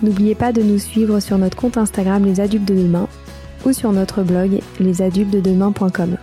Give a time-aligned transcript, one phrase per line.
[0.00, 3.08] N'oubliez pas de nous suivre sur notre compte Instagram Les Adultes de Demain
[3.66, 6.16] ou sur notre blog lesadultesdedemain.com.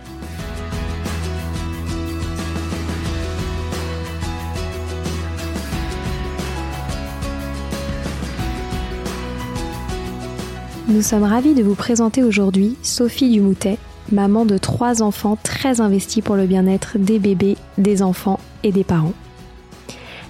[10.88, 13.76] Nous sommes ravis de vous présenter aujourd'hui Sophie Dumoutet,
[14.10, 18.84] maman de trois enfants très investis pour le bien-être des bébés, des enfants et des
[18.84, 19.12] parents.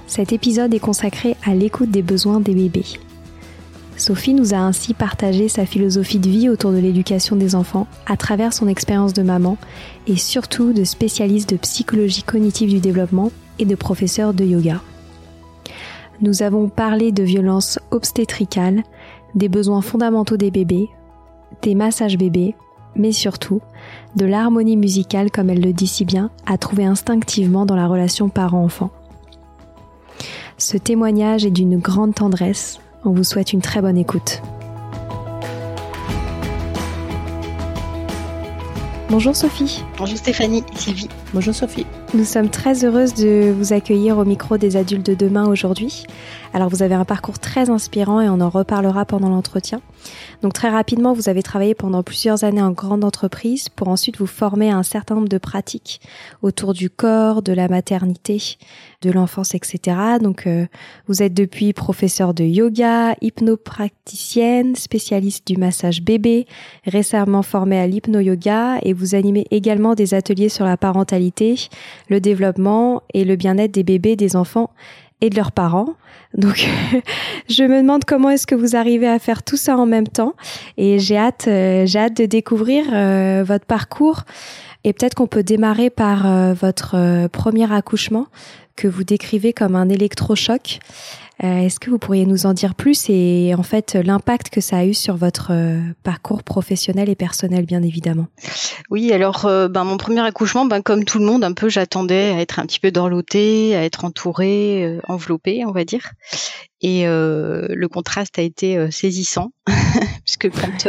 [0.09, 3.06] Cet épisode est consacré à l'écoute des besoins des bébés.
[3.97, 8.19] Sophie nous a ainsi partagé sa philosophie de vie autour de l'éducation des enfants à
[8.19, 9.57] travers son expérience de maman
[10.07, 14.83] et surtout de spécialiste de psychologie cognitive du développement et de professeur de yoga.
[16.21, 18.83] Nous avons parlé de violences obstétricales,
[19.34, 20.91] des besoins fondamentaux des bébés,
[21.63, 22.55] des massages bébés,
[22.97, 23.63] mais surtout
[24.15, 28.28] de l'harmonie musicale, comme elle le dit si bien, à trouver instinctivement dans la relation
[28.28, 28.91] parent-enfant.
[30.59, 34.43] Ce témoignage est d'une grande tendresse on vous souhaite une très bonne écoute.
[39.09, 39.84] Bonjour Sophie.
[39.97, 41.09] Bonjour Stéphanie et Sylvie.
[41.33, 41.87] Bonjour Sophie.
[42.15, 46.05] Nous sommes très heureuses de vous accueillir au micro des adultes de demain aujourd'hui.
[46.55, 49.83] Alors vous avez un parcours très inspirant et on en reparlera pendant l'entretien.
[50.41, 54.27] Donc très rapidement, vous avez travaillé pendant plusieurs années en grande entreprise pour ensuite vous
[54.27, 56.00] former à un certain nombre de pratiques
[56.43, 58.56] autour du corps, de la maternité,
[59.03, 59.99] de l'enfance, etc.
[60.22, 60.66] Donc euh,
[61.09, 66.47] vous êtes depuis professeur de yoga, hypnopraticienne, spécialiste du massage bébé,
[66.87, 71.69] récemment formée à l'hypno-yoga et vous animez également des ateliers sur la parentalité,
[72.09, 74.71] le développement et le bien-être des bébés, des enfants
[75.21, 75.94] et de leurs parents.
[76.34, 76.69] Donc,
[77.49, 80.34] je me demande comment est-ce que vous arrivez à faire tout ça en même temps.
[80.77, 84.22] Et j'ai hâte, euh, j'ai hâte de découvrir euh, votre parcours.
[84.84, 88.27] Et peut-être qu'on peut démarrer par euh, votre premier accouchement
[88.77, 90.78] que vous décrivez comme un électrochoc.
[91.45, 94.79] Euh, est-ce que vous pourriez nous en dire plus et en fait l'impact que ça
[94.79, 98.27] a eu sur votre euh, parcours professionnel et personnel, bien évidemment?
[98.89, 102.31] Oui, alors euh, ben, mon premier accouchement, ben, comme tout le monde, un peu j'attendais
[102.31, 106.13] à être un petit peu dorlotée, à être entourée, enveloppée, on va dire.
[106.81, 109.51] Et le contraste a été saisissant,
[110.25, 110.89] puisque quand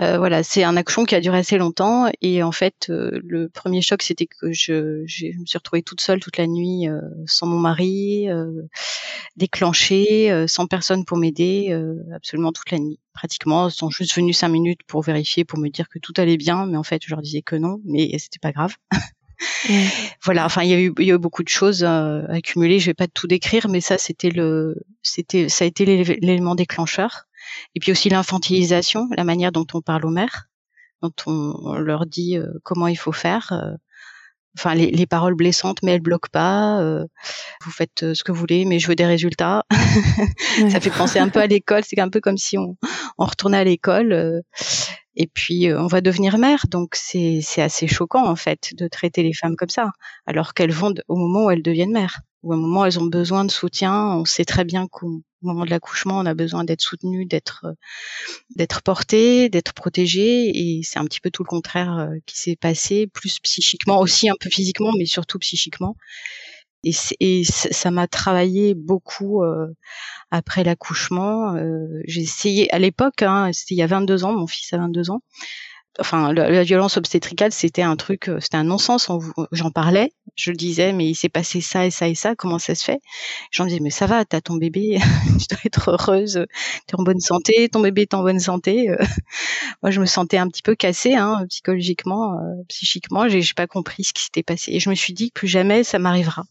[0.00, 3.48] euh, voilà, c'est un action qui a duré assez longtemps et en fait, euh, le
[3.48, 7.00] premier choc, c'était que je, je, me suis retrouvée toute seule toute la nuit, euh,
[7.26, 8.28] sans mon mari,
[9.36, 11.76] déclenchée, sans personne pour m'aider,
[12.14, 12.98] absolument toute la nuit.
[13.14, 16.36] Pratiquement, ils sont juste venus cinq minutes pour vérifier, pour me dire que tout allait
[16.36, 18.76] bien, mais en fait, je leur disais que non, mais c'était pas grave.
[20.22, 22.78] Voilà, enfin il y a eu il y a eu beaucoup de choses accumulées.
[22.78, 27.26] Je vais pas tout décrire, mais ça c'était le c'était ça a été l'élément déclencheur.
[27.74, 30.48] Et puis aussi l'infantilisation, la manière dont on parle aux mères,
[31.02, 33.52] dont on, leur dit euh, comment il faut faire.
[33.52, 33.74] Euh,
[34.56, 36.80] enfin, les, les, paroles blessantes, mais elles bloquent pas.
[36.80, 37.04] Euh,
[37.64, 39.64] vous faites ce que vous voulez, mais je veux des résultats.
[40.70, 41.82] Ça fait penser un peu à l'école.
[41.84, 42.76] C'est un peu comme si on,
[43.18, 44.42] on retournait à l'école.
[45.16, 49.34] et puis on va devenir mère, donc c'est assez choquant en fait de traiter les
[49.34, 49.90] femmes comme ça,
[50.26, 53.06] alors qu'elles vont au moment où elles deviennent mères, ou au moment où elles ont
[53.06, 53.92] besoin de soutien.
[53.92, 57.66] On sait très bien qu'on Au moment de l'accouchement, on a besoin d'être soutenu, d'être
[58.56, 63.06] d'être porté, d'être protégé, et c'est un petit peu tout le contraire qui s'est passé,
[63.06, 65.96] plus psychiquement aussi, un peu physiquement, mais surtout psychiquement.
[66.84, 69.42] Et, et ça m'a travaillé beaucoup
[70.30, 71.56] après l'accouchement.
[72.06, 75.10] J'ai essayé à l'époque, hein, c'était il y a 22 ans, mon fils a 22
[75.10, 75.22] ans
[76.00, 79.10] enfin la, violence obstétricale c'était un truc euh, c'était un non-sens
[79.52, 82.74] j'en parlais je disais mais il s'est passé ça et ça et ça comment ça
[82.74, 83.00] se fait?
[83.50, 84.98] J'en disais mais ça va t'as ton bébé
[85.38, 86.46] tu dois être heureuse
[86.86, 88.96] t'es en bonne santé ton bébé est en bonne santé euh.
[89.82, 94.04] moi je me sentais un petit peu cassée hein, psychologiquement euh, psychiquement j'ai pas compris
[94.04, 96.44] ce qui s'était passé et je me suis dit que plus jamais ça m'arrivera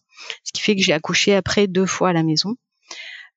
[0.43, 2.55] ce qui fait que j'ai accouché après deux fois à la maison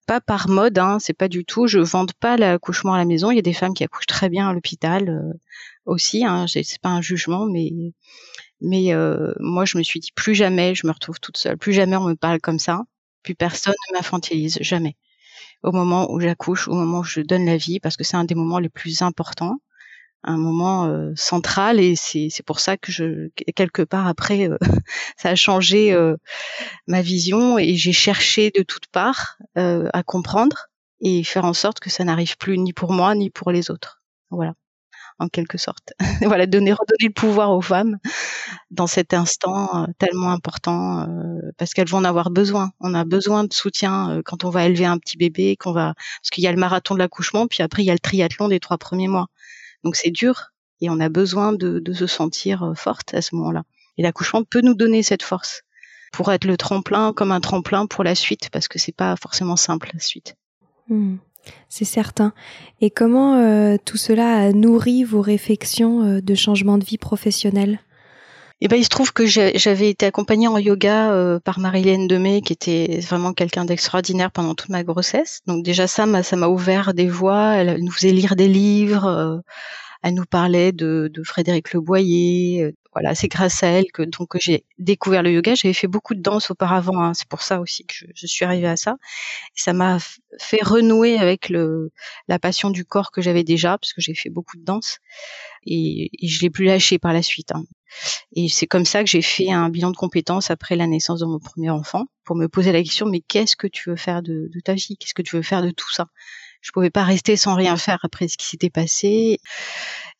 [0.07, 1.67] pas par mode, hein, c'est pas du tout.
[1.67, 3.31] Je vende pas l'accouchement à la maison.
[3.31, 5.33] Il y a des femmes qui accouchent très bien à l'hôpital
[5.87, 6.25] aussi.
[6.25, 7.71] Hein, c'est pas un jugement, mais
[8.61, 11.73] mais euh, moi je me suis dit plus jamais je me retrouve toute seule, plus
[11.73, 12.83] jamais on me parle comme ça,
[13.23, 14.97] plus personne ne m'infantilise, jamais.
[15.63, 18.25] Au moment où j'accouche, au moment où je donne la vie, parce que c'est un
[18.25, 19.59] des moments les plus importants,
[20.25, 24.57] un moment euh, central et c'est pour ça que je quelque part après euh,
[25.17, 26.17] ça a changé euh,
[26.87, 30.69] ma vision et j'ai cherché de toutes parts à comprendre
[31.01, 34.03] et faire en sorte que ça n'arrive plus ni pour moi ni pour les autres.
[34.31, 34.55] Voilà
[35.19, 35.93] en quelque sorte.
[36.22, 37.99] voilà, donner, redonner le pouvoir aux femmes
[38.70, 42.70] dans cet instant euh, tellement important euh, parce qu'elles vont en avoir besoin.
[42.81, 45.94] On a besoin de soutien euh, quand on va élever un petit bébé, qu'on va
[45.94, 48.49] parce qu'il y a le marathon de l'accouchement, puis après il y a le triathlon
[48.49, 49.26] des trois premiers mois.
[49.84, 53.62] Donc c'est dur et on a besoin de, se sentir forte à ce moment-là.
[53.96, 55.62] Et l'accouchement peut nous donner cette force
[56.12, 59.56] pour être le tremplin comme un tremplin pour la suite parce que c'est pas forcément
[59.56, 60.37] simple la suite.
[60.88, 61.16] Mmh.
[61.69, 62.32] C'est certain.
[62.81, 67.81] Et comment euh, tout cela a nourri vos réflexions euh, de changement de vie professionnelle
[68.61, 72.41] eh ben, il se trouve que j'avais été accompagnée en yoga euh, par Marilène Demey,
[72.41, 75.41] qui était vraiment quelqu'un d'extraordinaire pendant toute ma grossesse.
[75.46, 77.56] Donc déjà ça, ça m'a ouvert des voies.
[77.56, 79.43] Elle nous faisait lire des livres.
[80.02, 84.37] elle nous parlait de, de Frédéric Le Boyer, voilà, c'est grâce à elle que donc
[84.38, 85.55] j'ai découvert le yoga.
[85.55, 87.12] J'avais fait beaucoup de danse auparavant, hein.
[87.14, 88.96] c'est pour ça aussi que je, suis arrivée à ça.
[89.56, 89.99] Ça m'a
[90.38, 91.91] fait renouer avec le
[92.29, 94.99] la passion du corps que j'avais déjà, parce que j'ai fait beaucoup de danse
[95.67, 97.52] et, et je l'ai plus lâché par la suite.
[97.52, 97.64] Hein.
[98.35, 101.26] Et c'est comme ça que j'ai fait un bilan de compétences après la naissance de
[101.26, 104.49] mon premier enfant, pour me poser la question mais qu'est-ce que tu veux faire de,
[104.52, 104.97] de ta vie?
[104.99, 106.08] Qu'est-ce que tu veux faire de tout ça?
[106.64, 109.38] Je pouvais pas rester sans rien faire après ce qui s'était passé.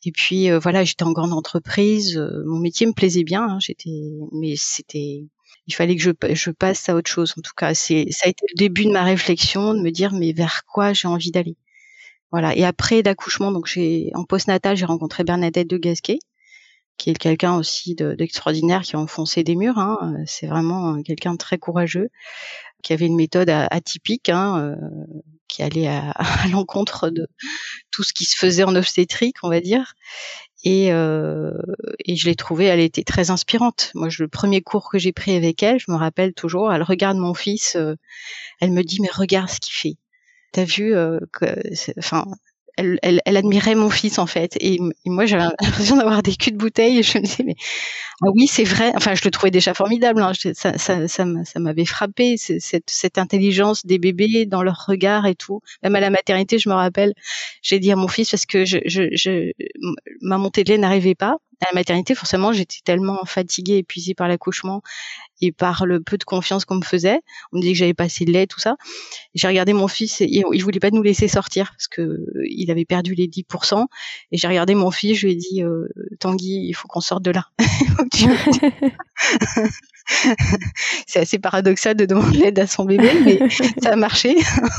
[0.05, 3.57] Et puis euh, voilà, j'étais en grande entreprise, euh, mon métier me plaisait bien, hein,
[3.59, 3.89] j'étais,
[4.31, 5.25] mais c'était,
[5.65, 7.33] il fallait que je, passe à autre chose.
[7.35, 10.13] En tout cas, c'est, ça a été le début de ma réflexion, de me dire
[10.13, 11.57] mais vers quoi j'ai envie d'aller?
[12.31, 12.55] Voilà.
[12.55, 16.19] Et après l'accouchement, donc j'ai en postnatal, j'ai rencontré Bernadette de Gasquet,
[16.97, 19.79] qui est quelqu'un aussi d'extraordinaire qui a enfoncé des murs.
[19.79, 20.15] Hein.
[20.27, 22.09] C'est vraiment quelqu'un de très courageux,
[22.83, 24.75] qui avait une méthode atypique, hein, euh,
[25.55, 26.13] qui allait à,
[26.51, 27.27] l'encontre de
[27.91, 29.93] tout ce qui se faisait en obstétrique, on va dire.
[30.63, 31.51] Et, euh,
[32.07, 33.91] je l'ai trouvée, elle était très inspirante.
[33.93, 37.17] Moi, le premier cours que j'ai pris avec elle, je me rappelle toujours, elle regarde
[37.17, 37.95] mon fils, euh,
[38.59, 39.97] elle me dit mais regarde ce qu'il fait.
[40.51, 41.45] T'as vu, euh, que,
[41.99, 42.25] enfin,
[42.77, 44.57] elle, elle, elle, admirait mon fils en fait.
[44.59, 46.99] Et, moi, j'avais l'impression d'avoir des culs de bouteille.
[46.99, 47.55] Et je me disais, mais
[48.21, 48.91] ah oui, c'est vrai.
[48.95, 50.21] Enfin, je le trouvais déjà formidable.
[50.21, 50.31] Hein.
[50.53, 55.61] Ça, ça, ça, m'avait frappé cette, cette intelligence des bébés dans leur regard et tout.
[55.83, 57.13] Même à la maternité, je me rappelle,
[57.61, 59.51] j'ai dit à mon fils parce que je, je, je
[60.21, 64.27] ma montée de lait n'arrivait pas à la maternité, forcément, j'étais tellement fatiguée, épuisée par
[64.27, 64.81] l'accouchement
[65.41, 67.21] et par le peu de confiance qu'on me faisait.
[67.51, 68.75] On me disait que j'avais pas assez de lait, tout ça.
[69.33, 72.71] J'ai regardé mon fils et il voulait pas nous laisser sortir parce que euh, il
[72.71, 73.85] avait perdu les 10%.
[74.31, 75.87] Et j'ai regardé mon fils, je lui ai dit, euh,
[76.19, 77.47] Tanguy, il faut qu'on sorte de là.
[81.07, 83.39] C'est assez paradoxal de demander l'aide à son bébé, mais
[83.81, 84.35] ça a marché.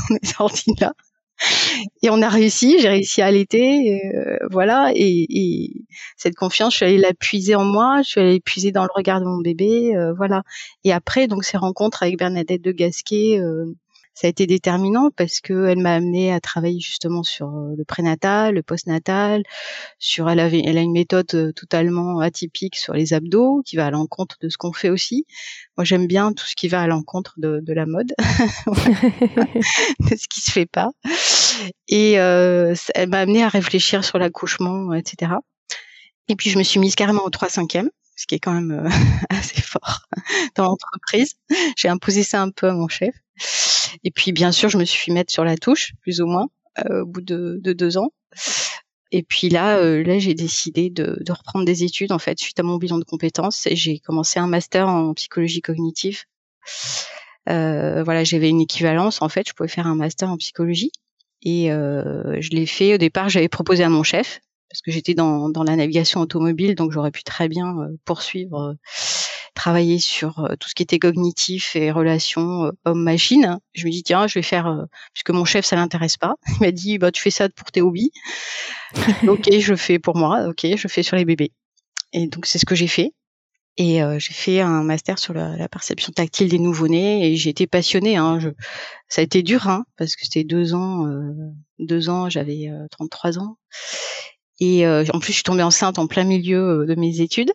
[0.09, 0.93] on est sorti de là
[2.01, 4.91] et on a réussi, j'ai réussi à allaiter, euh, voilà.
[4.95, 8.71] Et, et, cette confiance, je suis allée la puiser en moi, je suis allée puiser
[8.71, 10.43] dans le regard de mon bébé, euh, voilà.
[10.83, 13.73] Et après, donc ces rencontres avec Bernadette de Gasquet, euh,
[14.17, 17.85] ça a été déterminant parce que elle m'a amené à travailler justement sur euh, le
[17.85, 19.43] prénatal, le postnatal,
[19.99, 23.85] sur elle avait elle a une méthode euh, totalement atypique sur les abdos qui va
[23.85, 25.27] à l'encontre de ce qu'on fait aussi.
[25.77, 30.27] Moi j'aime bien tout ce qui va à l'encontre de, de, la mode, de ce
[30.27, 30.89] qui se fait pas.
[31.87, 35.33] Et euh, elle m'a amené à réfléchir sur l'accouchement, etc.
[36.27, 37.75] Et puis je me suis mise carrément au 3 5
[38.17, 38.89] ce qui est quand même euh,
[39.29, 40.01] assez fort
[40.55, 41.35] dans l'entreprise.
[41.77, 43.15] J'ai imposé ça un peu à mon chef.
[44.03, 46.49] Et puis, bien sûr, je me suis fait mettre sur la touche, plus ou moins,
[46.79, 48.11] euh, au bout de, de, deux ans.
[49.11, 52.59] Et puis là, euh, là, j'ai décidé de, de, reprendre des études en fait suite
[52.59, 53.67] à mon bilan de compétences.
[53.67, 56.23] Et j'ai commencé un master en psychologie cognitive
[57.45, 60.91] voilà, j'avais une équivalence en fait, je pouvais faire un master en psychologie
[61.43, 62.95] et je l'ai fait.
[62.95, 66.75] Au départ, j'avais proposé à mon chef parce que j'étais dans, dans la navigation automobile,
[66.75, 68.75] donc j'aurais pu très bien poursuivre
[69.57, 73.57] travailler sur euh, tout ce qui était cognitif et relations euh, homme-machine.
[73.73, 76.35] Je me dis tiens, je vais faire euh, puisque mon chef ça l'intéresse pas.
[76.47, 78.11] Il m'a dit bah tu fais ça pour tes hobbies.
[79.27, 80.47] ok, je fais pour moi.
[80.47, 81.51] Ok, je fais sur les bébés.
[82.13, 83.11] Et donc c'est ce que j'ai fait.
[83.79, 88.17] Et j'ai fait un master sur la, perception tactile des nouveau-nés et j'ai été passionnée.
[88.17, 88.39] Hein.
[88.39, 88.49] Je,
[89.07, 91.05] ça a été dur hein, parce que c'était deux ans,
[91.77, 93.57] deux ans, j'avais 33 ans.
[94.59, 97.51] Et en plus, je suis tombée enceinte en plein milieu de mes études.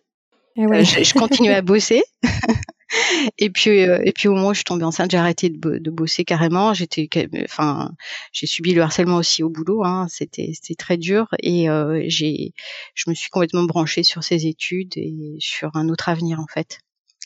[0.55, 2.03] Eh euh, je, je continuais à bosser.
[3.39, 5.77] et puis euh, et puis au moment où je suis tombée enceinte, j'ai arrêté de,
[5.79, 6.73] de, bosser carrément.
[6.73, 7.09] J'étais,
[7.43, 7.91] enfin,
[8.31, 9.83] j'ai subi le harcèlement aussi au boulot.
[9.83, 10.07] Hein.
[10.09, 12.53] C'était c'était très dur et euh, j'ai,
[12.93, 16.79] je me suis complètement branchée sur ces études et sur un autre avenir en fait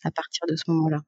[0.03, 0.99] à partir de ce moment-là.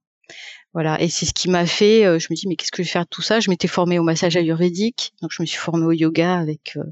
[0.73, 2.03] Voilà, et c'est ce qui m'a fait.
[2.19, 3.39] je me dis mais qu'est-ce que je vais faire de tout ça?
[3.39, 6.83] Je m'étais formée au massage ayurvédique, donc je me suis formée au yoga avec euh,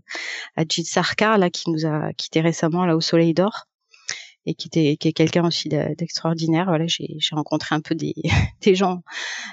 [0.56, 3.67] Ajit Sarkar là qui nous a quitté récemment là au Soleil d'Or
[4.48, 6.65] et qui était qui est quelqu'un aussi d'extraordinaire.
[6.65, 8.15] Voilà, j'ai rencontré un peu des,
[8.62, 9.03] des gens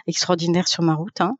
[0.06, 1.20] extraordinaires sur ma route.
[1.20, 1.36] Hein.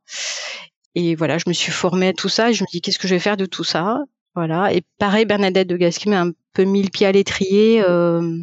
[0.95, 3.09] Et voilà, je me suis formée à tout ça et je me dis qu'est-ce que
[3.09, 4.01] je vais faire de tout ça?
[4.35, 4.75] Voilà.
[4.75, 8.39] Et pareil, Bernadette de Gasquet m'a un peu mis le pied à l'étrier euh,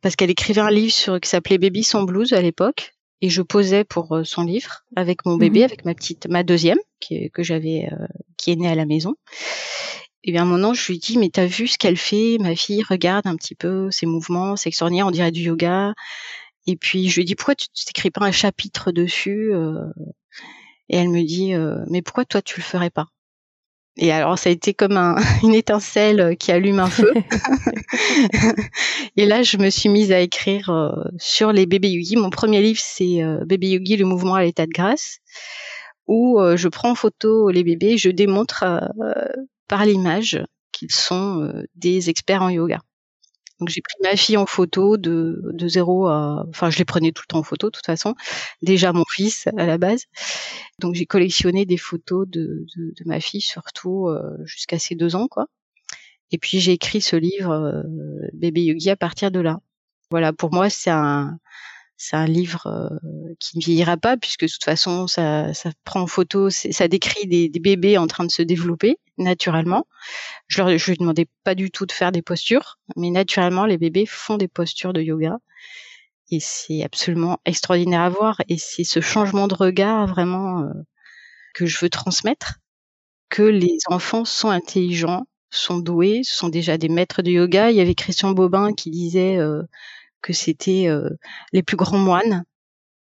[0.00, 2.92] parce qu'elle écrivait un livre sur qui s'appelait Baby sans blues à l'époque
[3.22, 5.64] et je posais pour euh, son livre avec mon bébé, mhm.
[5.64, 9.14] avec ma petite, ma deuxième qui, que j'avais, euh, qui est née à la maison.
[10.22, 12.54] Et bien, à un moment, je lui dis, mais t'as vu ce qu'elle fait, ma
[12.54, 15.94] fille, regarde un petit peu ses mouvements, extraordinaire, on dirait du yoga.
[16.66, 19.86] Et puis, je lui dis, pourquoi tu t'écris pas un chapitre dessus euh?
[20.90, 23.06] Et elle me dit, euh, mais pourquoi toi, tu le ferais pas?
[23.96, 27.12] Et alors, ça a été comme un, une étincelle qui allume un feu.
[29.16, 32.16] et là, je me suis mise à écrire euh, sur les bébés yogi.
[32.16, 35.18] Mon premier livre, c'est Bébé yogi, le mouvement à l'état de grâce,
[36.06, 38.64] où je prends en photo les bébés, je démontre
[39.68, 40.42] par l'image
[40.72, 42.80] qu'ils sont euh, des experts en yoga.
[43.60, 47.12] Donc j'ai pris ma fille en photo de, de zéro à, enfin je les prenais
[47.12, 48.14] tout le temps en photo de toute façon.
[48.62, 50.04] Déjà mon fils à la base.
[50.78, 55.14] Donc j'ai collectionné des photos de, de, de ma fille surtout euh, jusqu'à ses deux
[55.14, 55.46] ans quoi.
[56.32, 57.82] Et puis j'ai écrit ce livre euh,
[58.32, 59.60] Bébé Yogi à partir de là.
[60.10, 61.38] Voilà pour moi c'est un
[62.02, 65.52] c'est un livre euh, qui ne vieillira pas puisque de toute façon ça,
[65.84, 69.86] prend en photo, ça décrit des, bébés en train de se développer naturellement.
[70.46, 74.06] Je leur je demandais pas du tout de faire des postures, mais naturellement les bébés
[74.06, 75.36] font des postures de yoga
[76.30, 80.72] et c'est absolument extraordinaire à voir et c'est ce changement de regard vraiment euh,
[81.52, 82.60] que je veux transmettre
[83.28, 87.70] que les enfants sont intelligents, sont doués, sont déjà des maîtres de yoga.
[87.70, 89.62] Il y avait Christian Bobin qui disait euh,
[90.22, 91.10] que c'était euh,
[91.52, 92.44] les plus grands moines.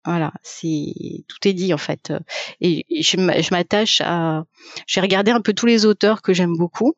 [0.05, 0.93] Voilà, c'est
[1.27, 2.13] tout est dit en fait.
[2.61, 4.45] Et, je m'attache à.
[4.87, 6.95] J'ai regardé un peu tous les auteurs que j'aime beaucoup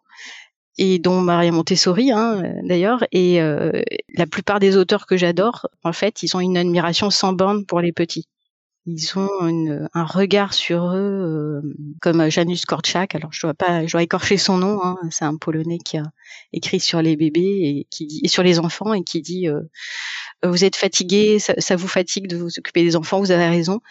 [0.77, 3.05] et dont Maria Montessori hein, d'ailleurs.
[3.11, 3.71] Et euh,
[4.15, 7.81] la plupart des auteurs que j'adore, en fait, ils ont une admiration sans borne pour
[7.81, 8.27] les petits.
[8.89, 13.15] Ils ont une, un regard sur eux, euh, comme Janusz Korczak.
[13.15, 14.81] Alors je dois pas, je dois écorcher son nom.
[14.81, 16.03] Hein, c'est un Polonais qui a
[16.53, 19.61] écrit sur les bébés et qui dit et sur les enfants et qui dit euh,
[20.43, 23.81] vous êtes fatigué, ça, ça, vous fatigue de vous occuper des enfants, vous avez raison.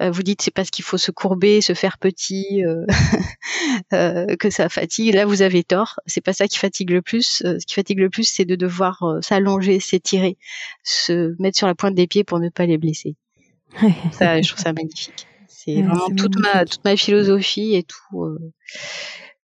[0.00, 2.86] Euh, vous dites c'est parce qu'il faut se courber, se faire petit euh,
[3.92, 5.14] euh, que ça fatigue.
[5.14, 7.42] Là vous avez tort, c'est pas ça qui fatigue le plus.
[7.44, 10.38] ce qui fatigue le plus c'est de devoir s'allonger, s'étirer,
[10.84, 13.16] se mettre sur la pointe des pieds pour ne pas les blesser
[14.12, 15.26] ça, je trouve ça magnifique.
[15.46, 18.38] C'est vraiment toute ma toute ma philosophie et tout euh,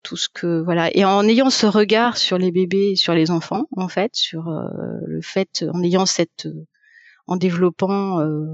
[0.02, 0.94] tout ce que voilà.
[0.96, 4.68] Et en ayant ce regard sur les bébés, sur les enfants en fait, sur euh,
[5.06, 6.48] le fait en ayant cette
[7.26, 8.44] en développant euh,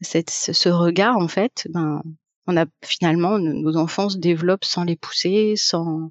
[0.00, 2.02] cette ce regard en fait, ben
[2.46, 6.10] on a finalement nos enfants se développent sans les pousser, sans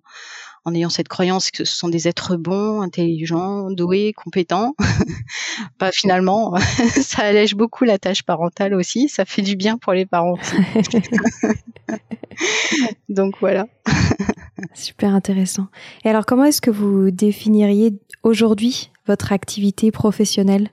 [0.66, 4.76] en ayant cette croyance que ce sont des êtres bons, intelligents, doués, compétents.
[5.80, 6.56] bah, finalement,
[7.02, 9.10] ça allège beaucoup la tâche parentale aussi.
[9.10, 10.38] Ça fait du bien pour les parents.
[13.10, 13.68] Donc voilà.
[14.74, 15.68] Super intéressant.
[16.06, 17.94] Et alors, comment est-ce que vous définiriez
[18.24, 20.70] aujourd'hui votre activité professionnelle?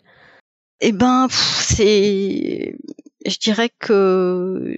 [0.80, 2.76] Eh ben, c'est
[3.26, 4.74] je dirais que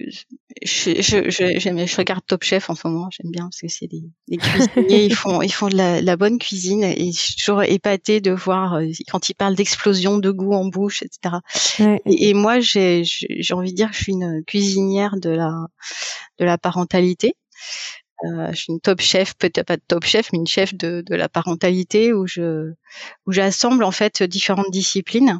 [0.61, 3.87] je, je, je, je, regarde Top Chef en ce moment, j'aime bien parce que c'est
[3.87, 7.35] des, des, cuisiniers, ils font, ils font de la, la, bonne cuisine et je suis
[7.35, 11.37] toujours épatée de voir euh, quand ils parlent d'explosion de goût en bouche, etc.
[12.05, 13.03] Et, et, moi, j'ai
[13.51, 15.53] envie de dire que je suis une cuisinière de la,
[16.39, 17.35] de la parentalité.
[18.25, 21.03] Euh, je suis une top chef, peut-être pas de top chef, mais une chef de,
[21.05, 22.73] de la parentalité où je
[23.25, 25.39] où j'assemble en fait différentes disciplines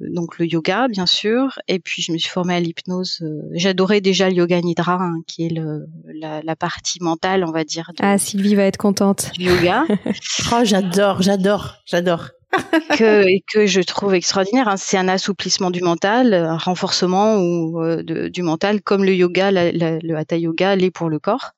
[0.00, 4.28] donc le yoga bien sûr et puis je me suis formée à l'hypnose j'adorais déjà
[4.28, 8.54] le yoga nidra hein, qui est le, la, partie mentale on va dire ah Sylvie
[8.54, 9.84] va être contente du yoga
[10.52, 12.30] oh j'adore j'adore j'adore
[12.98, 14.68] que, que je trouve extraordinaire.
[14.68, 14.76] Hein.
[14.76, 20.14] C'est un assouplissement du mental, un renforcement ou, euh, du mental, comme le yoga, le
[20.14, 21.52] hatha yoga l'est pour le corps.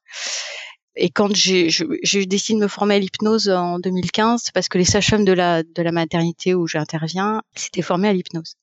[0.96, 4.84] Et quand j'ai décidé de me former à l'hypnose en 2015, c'est parce que les
[4.84, 8.54] sages-femmes de la, de la maternité où j'interviens s'étaient formées à l'hypnose.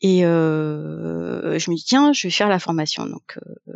[0.00, 3.04] Et euh, je me dis tiens, je vais faire la formation.
[3.04, 3.74] Donc euh,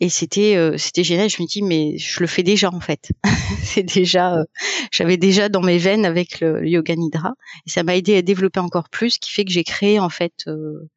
[0.00, 1.30] et c'était euh, génial.
[1.30, 3.10] Je me dis mais je le fais déjà en fait.
[3.62, 4.44] c'est déjà euh,
[4.90, 7.34] j'avais déjà dans mes veines avec le, yoga nidra
[7.66, 10.10] et ça m'a aidé à développer encore plus, ce qui fait que j'ai créé en
[10.10, 10.88] fait euh,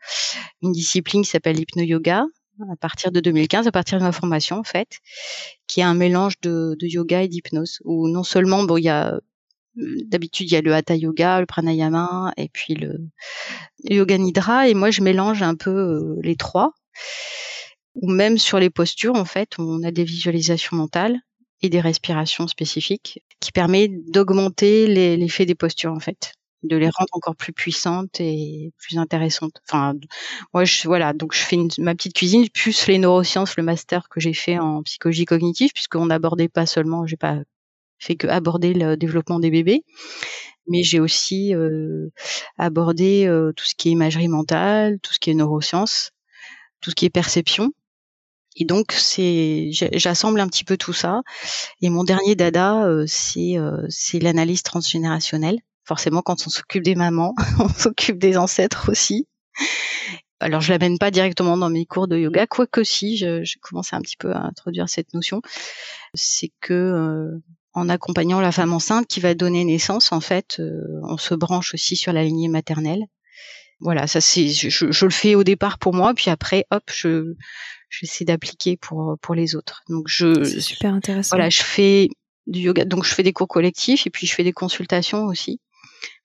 [0.62, 2.26] une discipline qui s'appelle l'hypno yoga
[2.72, 5.00] à partir de 2015, à partir de ma formation en fait,
[5.68, 7.80] qui est un mélange de, yoga et d'hypnose.
[7.86, 9.20] Où non seulement bon il y a
[9.76, 12.98] d'habitude il y a le hatha yoga, le pranayama et puis le,
[13.84, 16.74] yoga nidra et moi je mélange un peu euh, les trois.
[17.96, 21.20] Ou même sur les postures en fait, on a des visualisations mentales
[21.62, 24.88] et des respirations spécifiques qui permet d'augmenter
[25.18, 26.34] l'effet des postures en fait
[26.68, 29.62] de les rendre encore plus puissantes et plus intéressantes.
[29.68, 29.96] Enfin,
[30.54, 34.20] moi, je, voilà, donc je fais ma petite cuisine plus les neurosciences, le master que
[34.20, 37.40] j'ai fait en psychologie cognitive, puisqu'on n'abordait pas seulement, j'ai pas
[38.00, 39.84] fait que aborder le développement des bébés,
[40.68, 42.10] mais j'ai aussi euh,
[42.58, 46.12] abordé euh, tout ce qui est imagerie mentale, tout ce qui est neurosciences,
[46.82, 47.72] tout ce qui est perception.
[48.56, 51.22] Et donc c'est, j'assemble un petit peu tout ça.
[51.82, 53.56] Et mon dernier dada, euh, c'est
[53.90, 55.60] c'est l'analyse transgénérationnelle.
[55.88, 59.28] Forcément, quand on s'occupe des mamans, on s'occupe des ancêtres aussi.
[60.40, 63.94] Alors, je l'amène pas directement dans mes cours de yoga, quoique si, je, je commence
[63.94, 65.42] un petit peu à introduire cette notion.
[66.14, 67.42] C'est que
[67.78, 71.76] en accompagnant la femme enceinte qui va donner naissance, en fait, euh, on se branche
[71.76, 73.06] aussi sur la lignée maternelle.
[73.80, 77.36] Voilà, ça c'est, je, le fais au départ pour moi, puis après, hop, je
[77.90, 79.84] j'essaie d'appliquer pour pour les autres.
[79.90, 81.36] Donc je, c'est super intéressant.
[81.36, 82.10] Voilà, je fais
[82.48, 85.60] du yoga, donc je fais des cours collectifs et puis je fais des consultations aussi,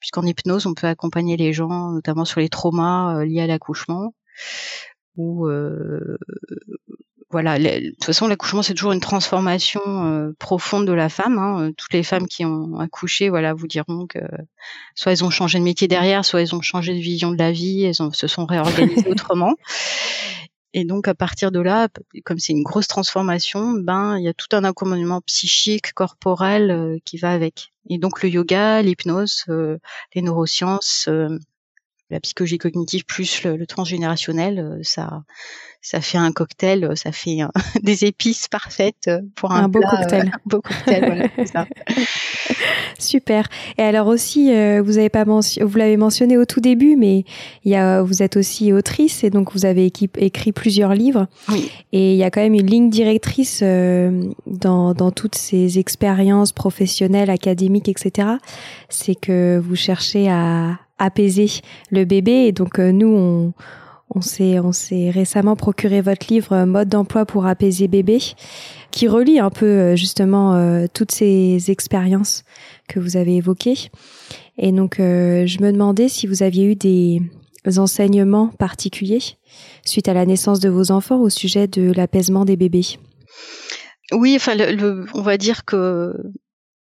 [0.00, 4.15] puisqu'en hypnose on peut accompagner les gens, notamment sur les traumas euh, liés à l'accouchement
[5.17, 6.19] ou euh,
[7.32, 11.39] voilà, de toute façon, l'accouchement c'est toujours une transformation euh, profonde de la femme.
[11.39, 11.73] Hein.
[11.78, 14.19] Toutes les femmes qui ont accouché, voilà, vous diront que
[14.95, 17.50] soit elles ont changé de métier derrière, soit elles ont changé de vision de la
[17.50, 19.54] vie, elles se sont réorganisées autrement.
[20.75, 21.89] Et donc à partir de là,
[22.25, 26.99] comme c'est une grosse transformation, ben il y a tout un accompagnement psychique, corporel euh,
[27.04, 27.73] qui va avec.
[27.91, 29.45] Et donc le yoga, l'hypnose,
[30.15, 31.08] les neurosciences,
[32.11, 35.25] la psychologie cognitive plus le, transgénérationnel, ça
[35.80, 37.39] ça fait un cocktail, ça fait
[37.82, 40.30] des épices parfaites pour un, beau cocktail.
[40.35, 41.67] un beau cocktail, voilà, ça.
[43.02, 43.49] Super.
[43.78, 47.25] Et alors aussi, euh, vous avez pas vous l'avez mentionné au tout début, mais
[47.65, 51.26] il y a, vous êtes aussi autrice et donc vous avez écrit plusieurs livres.
[51.49, 51.71] Oui.
[51.93, 56.52] Et il y a quand même une ligne directrice euh, dans, dans toutes ces expériences
[56.52, 58.28] professionnelles, académiques, etc.
[58.88, 61.49] C'est que vous cherchez à apaiser
[61.91, 63.52] le bébé et donc euh, nous on
[64.15, 68.19] on s'est, on s'est récemment procuré votre livre Mode d'emploi pour apaiser bébé,
[68.91, 72.45] qui relie un peu justement euh, toutes ces expériences
[72.93, 73.91] que vous avez évoquées.
[74.59, 77.21] Et donc, je me demandais si vous aviez eu des
[77.76, 79.39] enseignements particuliers
[79.85, 82.99] suite à la naissance de vos enfants au sujet de l'apaisement des bébés.
[84.13, 84.57] Oui, enfin,
[85.15, 86.15] on va dire que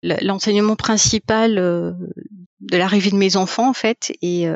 [0.02, 4.48] l'enseignement principal de l'arrivée de mes enfants, en fait, et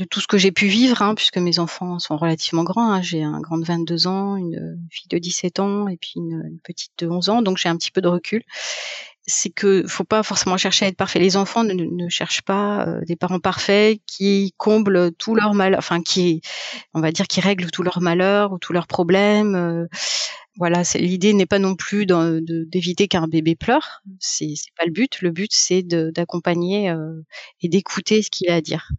[0.00, 2.90] de tout ce que j'ai pu vivre, hein, puisque mes enfants sont relativement grands.
[2.90, 3.02] Hein.
[3.02, 6.92] J'ai un grand de 22 ans, une fille de 17 ans et puis une, petite
[6.98, 8.42] de 11 ans, donc j'ai un petit peu de recul.
[9.30, 11.18] C'est que faut pas forcément chercher à être parfait.
[11.18, 16.02] Les enfants ne, cherchent pas euh, des parents parfaits qui comblent tout leur mal, enfin
[16.02, 16.42] qui,
[16.94, 19.54] on va dire, qui règlent tout leur malheur ou tous leurs problèmes.
[19.54, 19.86] Euh,
[20.56, 24.02] voilà, l'idée n'est pas non plus d'éviter qu'un bébé pleure.
[24.18, 25.22] C'est pas le but.
[25.22, 27.22] Le but c'est d'accompagner euh,
[27.62, 28.90] et d'écouter ce qu'il a à dire.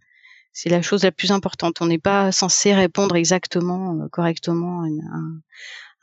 [0.54, 1.82] C'est la chose la plus importante.
[1.82, 4.88] On n'est pas censé répondre exactement, correctement à,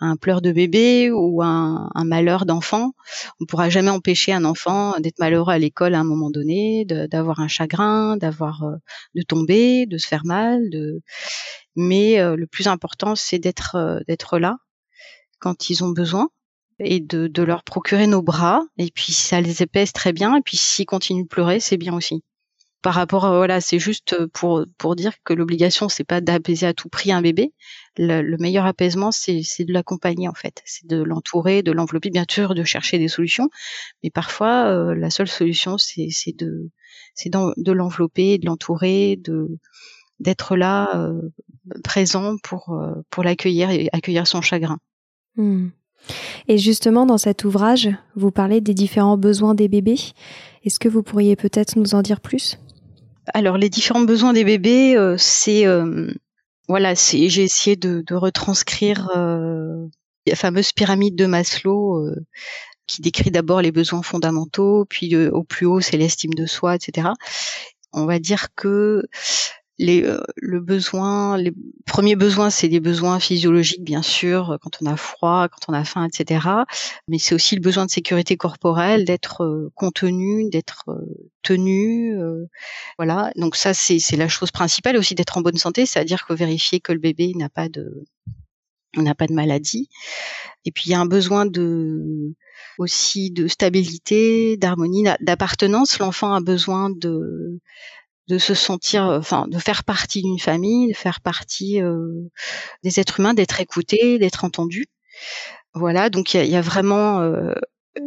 [0.00, 2.92] un, pleur de bébé ou un, malheur d'enfant.
[3.40, 6.84] On ne pourra jamais empêcher un enfant d'être malheureux à l'école à un moment donné,
[6.84, 8.76] d'avoir un chagrin, d'avoir, euh,
[9.14, 10.70] de tomber, de se faire mal.
[10.70, 11.00] De...
[11.76, 14.56] Mais euh, le plus important, c'est d'être, d'être là
[15.38, 16.28] quand ils ont besoin
[16.80, 18.62] et de, de, leur procurer nos bras.
[18.76, 20.36] Et puis ça les épaisse très bien.
[20.36, 22.22] Et puis s'ils continuent de pleurer, c'est bien aussi.
[22.82, 26.74] Par rapport à, voilà, c'est juste pour pour dire que l'obligation c'est pas d'apaiser à
[26.74, 27.52] tout prix un bébé.
[27.96, 32.54] Le, meilleur apaisement c'est de l'accompagner en fait, c'est de l'entourer, de l'envelopper, bien sûr,
[32.54, 33.48] de chercher des solutions,
[34.02, 39.20] mais parfois euh, la seule solution c'est de l'envelopper, de l'entourer,
[40.20, 41.20] d'être là euh,
[41.82, 44.78] présent pour euh, pour l'accueillir et accueillir son chagrin.
[45.36, 45.68] Hmm.
[46.46, 49.98] Et justement, dans cet ouvrage, vous parlez des différents besoins des bébés.
[50.64, 52.58] Est-ce que vous pourriez peut-être nous en dire plus?
[53.34, 56.12] Alors les différents besoins des bébés, euh, c'est euh,
[56.68, 59.86] voilà, c'est j'ai essayé de, retranscrire euh,
[60.26, 62.10] la fameuse pyramide de Maslow
[62.86, 67.08] qui décrit d'abord les besoins fondamentaux, puis au plus haut c'est l'estime de soi, etc.
[67.92, 69.02] On va dire que
[69.78, 71.52] les, euh, le besoin, les
[71.86, 75.84] premiers besoins, c'est des besoins physiologiques, bien sûr, quand on a froid, quand on a
[75.84, 76.46] faim, etc.
[77.06, 82.18] Mais c'est aussi le besoin de sécurité corporelle, d'être euh, contenu, d'être euh, tenu.
[82.98, 83.30] voilà.
[83.36, 86.92] Donc ça, c'est la chose principale aussi d'être en bonne santé, c'est-à-dire que vérifier que
[86.92, 88.04] le bébé n'a pas de
[88.96, 89.88] n'a pas de maladie.
[90.64, 92.34] Et puis il y a un besoin de
[92.78, 95.98] aussi de stabilité, d'harmonie, d'appartenance.
[95.98, 97.60] L'enfant a besoin de
[98.28, 102.28] de se sentir, euh, enfin, de faire partie d'une famille, de faire partie euh,
[102.84, 104.86] des êtres humains, d'être écouté, d'être entendu.
[105.74, 107.54] Voilà, donc il y a, vraiment euh,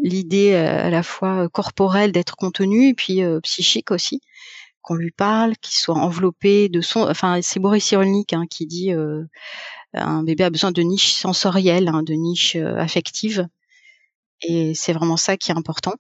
[0.04, 4.22] l'idée à la fois corporelle d'être contenu et puis psychique aussi,
[4.82, 7.02] qu'on lui parle, qu'il soit enveloppé de son.
[7.02, 8.92] Enfin, c'est Boris Cyrulnik hein, qui dit
[9.94, 13.48] un bébé a besoin de niches sensorielles, hein, de niches affectives,
[14.42, 15.94] et c'est vraiment ça qui est important.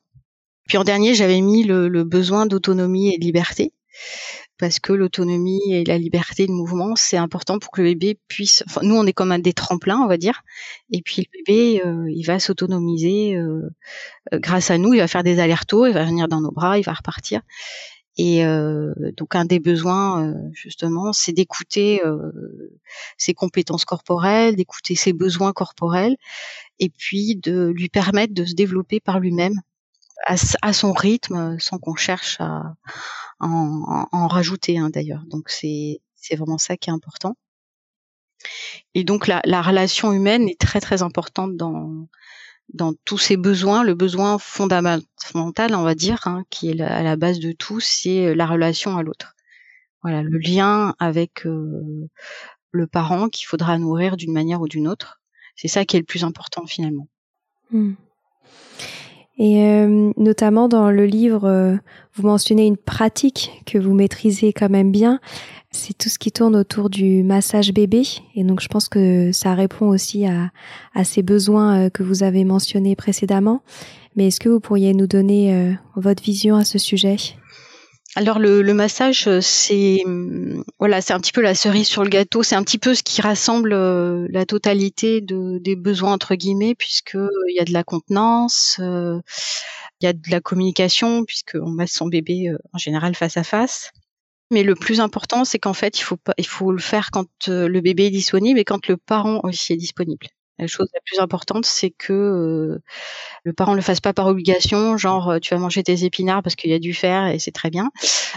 [0.67, 3.73] Puis en dernier, j'avais mis le besoin d'autonomie et de liberté
[4.61, 8.63] parce que l'autonomie et la liberté de mouvement, c'est important pour que le bébé puisse.
[8.83, 10.43] Nous, on est comme un des tremplins, on va dire,
[10.91, 13.69] et puis le bébé, euh, il va s'autonomiser euh,
[14.33, 14.93] euh, grâce à nous.
[14.93, 17.41] Il va faire des allers-retours, il va venir dans nos bras, il va repartir.
[18.17, 18.43] Et
[19.17, 22.01] donc, un des besoins, justement, c'est d'écouter
[23.17, 26.17] ses compétences corporelles, d'écouter ses besoins corporels,
[26.77, 29.61] et puis de lui permettre de se développer par lui-même
[30.25, 32.75] à, son rythme, sans qu'on cherche à
[33.39, 35.23] en, rajouter hein, d'ailleurs.
[35.27, 35.99] Donc c'est
[36.35, 37.35] vraiment ça qui est important.
[38.95, 42.07] Et donc la, la, relation humaine est très très importante dans
[42.73, 43.83] dans tous ces besoins.
[43.83, 48.33] Le besoin fondamental, on va dire, hein, qui est à la base de tout, c'est
[48.33, 49.35] la relation à l'autre.
[50.03, 52.09] Voilà, le lien avec euh,
[52.71, 55.21] le parent qu'il faudra nourrir d'une manière ou d'une autre.
[55.55, 57.07] C'est ça qui est le plus important finalement.
[57.71, 57.93] Mmh.
[59.43, 61.75] Et euh, notamment dans le livre, euh,
[62.13, 65.19] vous mentionnez une pratique que vous maîtrisez quand même bien.
[65.71, 68.03] C'est tout ce qui tourne autour du massage bébé.
[68.35, 70.51] Et donc je pense que ça répond aussi à,
[70.93, 73.63] à ces besoins euh, que vous avez mentionnés précédemment.
[74.15, 77.15] Mais est-ce que vous pourriez nous donner votre vision à ce sujet?
[78.15, 80.03] Alors le, le massage, euh, c'est
[80.79, 82.43] voilà, c'est un petit peu la cerise sur le gâteau.
[82.43, 86.75] C'est un petit peu ce qui rassemble euh, la totalité de, des besoins entre guillemets,
[86.75, 89.21] puisque euh, il y a de la contenance, il
[90.01, 93.91] y a de la communication, puisqu'on masse son bébé en général face à face.
[94.51, 97.29] Mais le plus important, c'est qu'en fait, il faut pas, il faut le faire quand
[97.47, 100.27] le bébé est disponible et quand le parent aussi est disponible.
[100.61, 102.83] La chose la plus importante, c'est que euh,
[103.43, 106.43] le parent ne le fasse pas par obligation, genre euh, tu vas manger tes épinards
[106.43, 107.89] parce qu'il y a du fer et c'est très bien.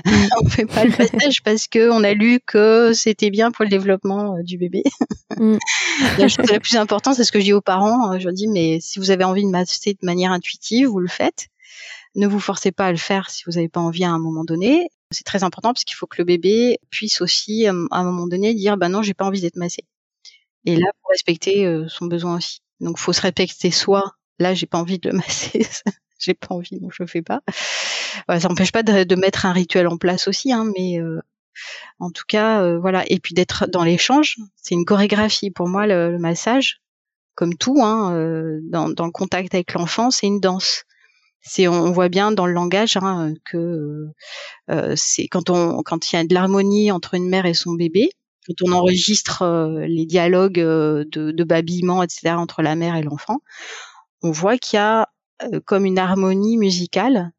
[0.42, 3.68] on fait pas le passage parce que on a lu que c'était bien pour le
[3.68, 4.84] développement euh, du bébé.
[5.36, 5.58] Mm.
[6.18, 8.18] la chose la plus importante, c'est ce que je dis aux parents.
[8.18, 11.48] je dis mais si vous avez envie de masser de manière intuitive, vous le faites.
[12.14, 14.44] Ne vous forcez pas à le faire si vous n'avez pas envie à un moment
[14.44, 14.88] donné.
[15.10, 18.54] C'est très important parce qu'il faut que le bébé puisse aussi à un moment donné
[18.54, 19.84] dire bah non j'ai pas envie d'être massé.
[20.64, 22.60] Et là, pour respecter euh, son besoin aussi.
[22.80, 24.12] Donc, faut se respecter soi.
[24.38, 25.66] Là, j'ai pas envie de le masser.
[26.18, 27.42] j'ai pas envie, donc je le fais pas.
[28.28, 31.20] ça n'empêche pas de, mettre un rituel en place aussi, hein, mais euh,
[31.98, 33.04] en tout cas, euh, voilà.
[33.08, 36.80] Et puis d'être dans l'échange, c'est une chorégraphie pour moi le, massage,
[37.34, 38.12] comme tout, hein,
[38.70, 40.84] dans, dans, le contact avec l'enfant, c'est une danse.
[41.46, 44.08] C'est, on, voit bien dans le langage hein, que
[44.96, 48.08] c'est quand on, quand il y a de l'harmonie entre une mère et son bébé,
[48.46, 53.40] quand on enregistre euh, les dialogues euh, de, babillement, etc., entre la mère et l'enfant,
[54.22, 55.08] on voit qu'il y a
[55.42, 57.32] euh, comme une harmonie musicale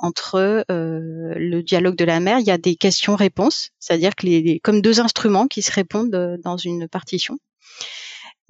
[0.00, 2.38] entre le dialogue de la mère.
[2.38, 6.56] Il y a des questions-réponses, c'est-à-dire que les, comme deux instruments qui se répondent dans
[6.56, 7.40] une partition.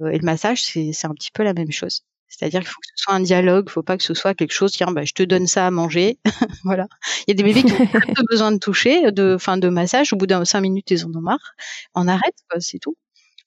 [0.01, 2.03] et le massage, c'est un petit peu la même chose.
[2.29, 4.53] C'est-à-dire qu'il faut que ce soit un dialogue, il faut pas que ce soit quelque
[4.53, 6.19] chose, tiens, bah, je te donne ça à manger.
[6.63, 6.87] voilà.
[7.27, 10.13] Il y a des bébés qui ont peu besoin de toucher, de, fin, de massage.
[10.13, 11.55] Au bout d'un cinq minutes, ils en ont marre.
[11.95, 12.95] On arrête, c'est tout.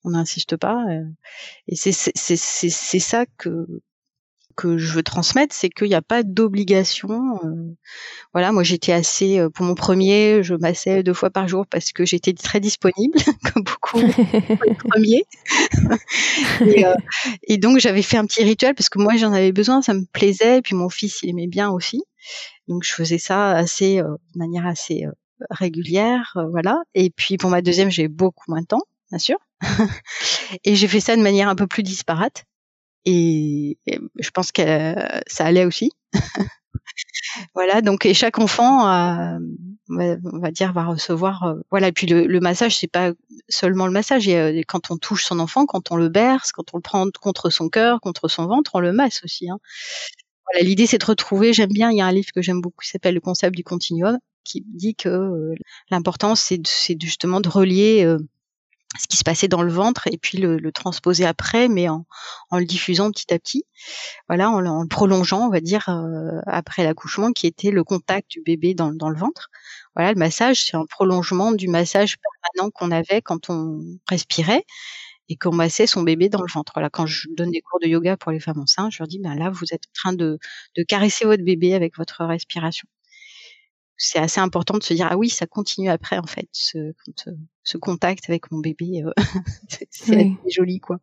[0.05, 0.85] On n'insiste pas.
[0.91, 1.05] Euh.
[1.69, 3.67] et c'est, c'est, c'est, c'est ça que,
[4.55, 7.39] que je veux transmettre, c'est qu'il n'y a pas d'obligation.
[7.45, 7.75] Euh,
[8.33, 11.93] voilà, moi j'étais assez euh, pour mon premier, je massais deux fois par jour parce
[11.93, 13.19] que j'étais très disponible,
[13.53, 15.25] comme beaucoup les premiers.
[16.61, 16.95] et, euh,
[17.45, 20.05] et, donc j'avais fait un petit rituel parce que moi j'en avais besoin, ça me
[20.13, 22.03] plaisait, et puis mon fils il aimait bien aussi.
[22.69, 25.05] Donc je faisais ça assez de manière assez
[25.51, 26.83] régulière, voilà.
[26.95, 29.39] Et puis pour ma deuxième, j'ai beaucoup moins de temps, bien sûr.
[30.65, 32.45] et j'ai fait ça de manière un peu plus disparate
[33.05, 34.95] et, je pense que
[35.27, 35.91] ça allait aussi.
[37.55, 38.87] voilà, donc et chaque enfant,
[39.89, 41.43] on va dire, va recevoir.
[41.45, 43.13] Euh, voilà, et puis le, le massage, c'est pas
[43.49, 44.29] seulement le massage.
[44.29, 47.51] Et, quand on touche son enfant, quand on le berce, quand on le prend contre
[47.51, 49.51] son cœur, contre son ventre, on le masse aussi.
[49.51, 49.59] Hein.
[50.47, 51.53] Voilà, l'idée c'est de retrouver.
[51.53, 51.91] J'aime bien.
[51.91, 54.65] Il y a un livre que j'aime beaucoup qui s'appelle Le concept du continuum, qui
[54.67, 55.55] dit que euh,
[55.91, 56.61] l'important c'est
[57.01, 58.19] justement de relier euh,
[58.99, 62.07] ce qui se passait dans le ventre et puis le, le transposer après, mais en,
[62.51, 63.65] en, le diffusant petit à petit,
[64.29, 68.43] voilà, en, le prolongeant, on va dire, euh, après l'accouchement, qui était le contact du
[68.43, 69.51] bébé dans, dans le ventre.
[69.97, 74.65] Voilà, le massage, c'est un prolongement du massage permanent qu'on avait quand on respirait
[75.29, 76.73] et qu'on massait son bébé dans le ventre.
[76.75, 79.19] Voilà, quand je donne des cours de yoga pour les femmes enceintes, je leur dis,
[79.21, 80.39] ben là, vous êtes en train de,
[80.77, 82.89] de caresser votre bébé avec votre respiration
[83.97, 86.93] c'est assez important de se dire ah oui ça continue après en fait ce,
[87.63, 89.13] ce contact avec mon bébé euh,
[89.91, 90.99] c'est joli quoi.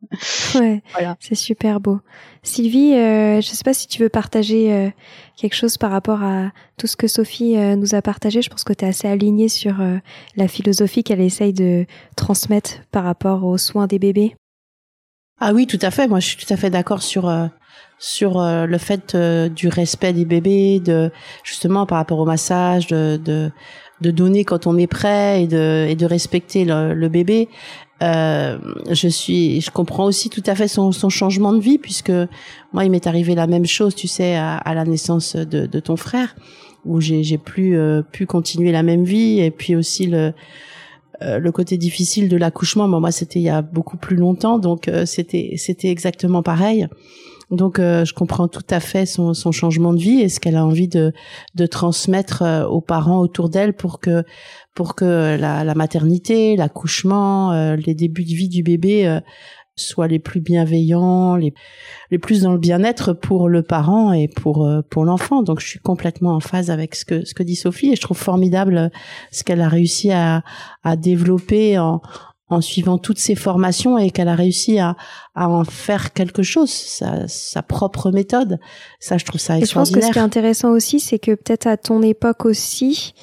[0.55, 1.15] Ouais voilà.
[1.19, 1.99] c'est super beau.
[2.43, 4.89] Sylvie euh, je sais pas si tu veux partager euh,
[5.37, 8.41] quelque chose par rapport à tout ce que Sophie euh, nous a partagé.
[8.41, 9.75] Je pense que tu es assez alignée sur
[10.35, 14.35] la philosophie qu'elle essaye de transmettre par rapport aux soins des bébés.
[15.39, 16.07] Ah oui tout à fait.
[16.07, 17.29] Moi je suis tout à fait d'accord sur
[17.99, 21.11] sur euh, le fait euh, du respect des bébés, de
[21.43, 23.51] justement par rapport au massage, de, de,
[24.01, 27.49] de donner quand on est prêt et de, et de respecter le, le bébé.
[28.01, 28.57] Euh,
[28.89, 32.13] je suis, je comprends aussi tout à fait son, son changement de vie puisque
[32.71, 35.79] moi il m'est arrivé la même chose, tu sais, à, à la naissance de, de
[35.81, 36.35] ton frère
[36.85, 40.33] où j'ai j'ai plus euh, pu continuer la même vie et puis aussi le
[41.21, 42.87] le côté difficile de l'accouchement.
[42.87, 46.87] moi c'était il y a beaucoup plus longtemps donc c'était c'était exactement pareil.
[47.51, 50.55] Donc, euh, je comprends tout à fait son, son, changement de vie et ce qu'elle
[50.55, 51.13] a envie de,
[51.55, 54.23] de transmettre euh, aux parents autour d'elle pour que
[54.75, 59.19] pour que la, la maternité, l'accouchement, euh, les débuts de vie du bébé
[59.75, 61.53] soient les plus bienveillants, les,
[62.11, 65.41] les plus dans le bien-être pour le parent et pour pour l'enfant.
[65.41, 68.01] Donc je suis complètement en phase avec ce que ce que dit Sophie et je
[68.01, 68.91] trouve formidable
[69.31, 70.43] ce qu'elle a réussi à
[70.83, 72.01] à développer en
[72.49, 74.95] en suivant toutes ces formations et qu'elle a réussi à,
[75.35, 78.59] à en faire quelque chose, sa, sa propre méthode.
[78.99, 79.63] Ça, je trouve ça extraordinaire.
[79.63, 82.45] Et je pense que ce qui est intéressant aussi, c'est que peut-être à ton époque
[82.45, 83.13] aussi,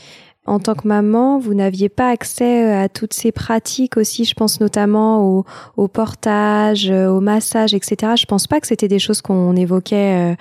[0.46, 4.24] en tant que maman, vous n'aviez pas accès à toutes ces pratiques aussi.
[4.24, 5.44] Je pense notamment au,
[5.76, 8.12] au portage, au massage, etc.
[8.16, 10.34] Je pense pas que c'était des choses qu'on évoquait euh,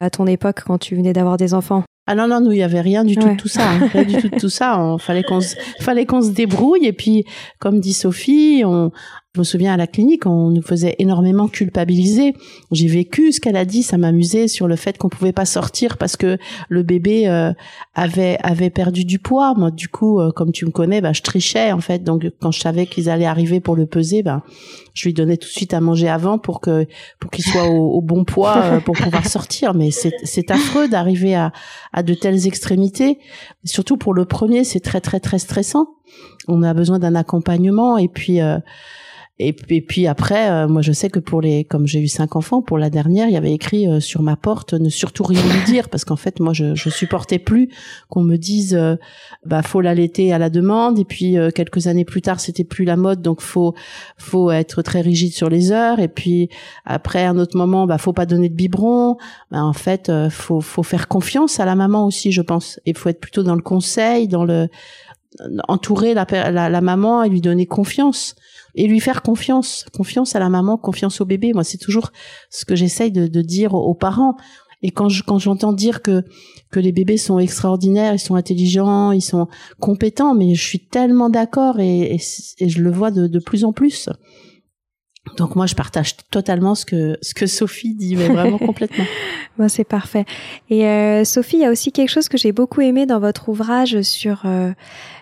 [0.00, 1.84] à ton époque quand tu venais d'avoir des enfants.
[2.06, 3.88] Ah non non, nous il y avait rien du tout de tout ça, hein.
[3.92, 4.80] rien du tout de tout ça.
[4.80, 7.24] On fallait qu'on se, fallait qu'on se débrouille et puis
[7.58, 8.92] comme dit Sophie, on
[9.36, 12.32] je me souviens à la clinique, on nous faisait énormément culpabiliser.
[12.72, 15.98] J'ai vécu ce qu'elle a dit, ça m'amusait sur le fait qu'on pouvait pas sortir
[15.98, 16.38] parce que
[16.70, 17.52] le bébé euh,
[17.94, 19.52] avait avait perdu du poids.
[19.54, 22.02] Moi, du coup, euh, comme tu me connais, bah, je trichais en fait.
[22.02, 24.42] Donc, quand je savais qu'ils allaient arriver pour le peser, bah,
[24.94, 26.86] je lui donnais tout de suite à manger avant pour que
[27.20, 29.74] pour qu'il soit au, bon poids euh, pour pouvoir sortir.
[29.74, 31.52] Mais c'est c'est affreux d'arriver à
[31.92, 33.18] à de telles extrémités.
[33.64, 35.88] Surtout pour le premier, c'est très très très stressant.
[36.48, 38.40] On a besoin d'un accompagnement et puis
[39.38, 42.62] et, puis après, euh, moi je sais que pour les, comme j'ai eu cinq enfants,
[42.62, 45.62] pour la dernière, il y avait écrit euh, sur ma porte ne surtout rien lui
[45.66, 47.68] dire parce qu'en fait moi je, je supportais plus
[48.08, 48.96] qu'on me dise euh,
[49.44, 50.98] bah faut l'allaiter à la demande.
[50.98, 53.74] Et puis quelques années plus tard c'était plus la mode donc faut
[54.16, 55.98] faut être très rigide sur les heures.
[55.98, 56.48] Et puis
[56.86, 59.18] après un autre moment bah faut pas donner de biberon.
[59.50, 62.80] Bah, en fait faut faut faire confiance à la maman aussi je pense.
[62.86, 64.68] Et faut être plutôt dans le conseil dans le
[65.68, 68.34] entourer la, la, la maman et lui donner confiance
[68.76, 71.52] et lui faire confiance, confiance à la maman, confiance au bébé.
[71.52, 72.12] Moi, c'est toujours
[72.50, 74.36] ce que j'essaye de, de, dire aux parents.
[74.82, 76.22] Et quand je, quand j'entends dire que
[76.70, 79.48] que les bébés sont extraordinaires, ils sont intelligents, ils sont
[79.80, 82.16] compétents, mais je suis tellement d'accord et,
[82.58, 84.10] et, je le vois de, de plus en plus.
[85.36, 89.04] Donc moi je partage totalement ce que ce que Sophie dit, mais vraiment complètement.
[89.58, 90.24] ben, c'est parfait.
[90.70, 93.48] Et euh, Sophie, il y a aussi quelque chose que j'ai beaucoup aimé dans votre
[93.48, 94.72] ouvrage sur euh,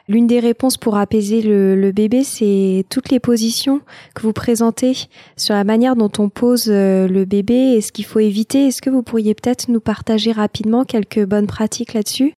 [0.06, 3.80] L'une des réponses pour apaiser le, bébé, c'est toutes les positions
[4.14, 8.04] que vous présentez sur la manière dont on pose euh, le bébé et ce qu'il
[8.04, 8.66] faut éviter?
[8.66, 12.34] Est-ce que vous pourriez peut-être nous partager rapidement quelques bonnes pratiques là-dessus?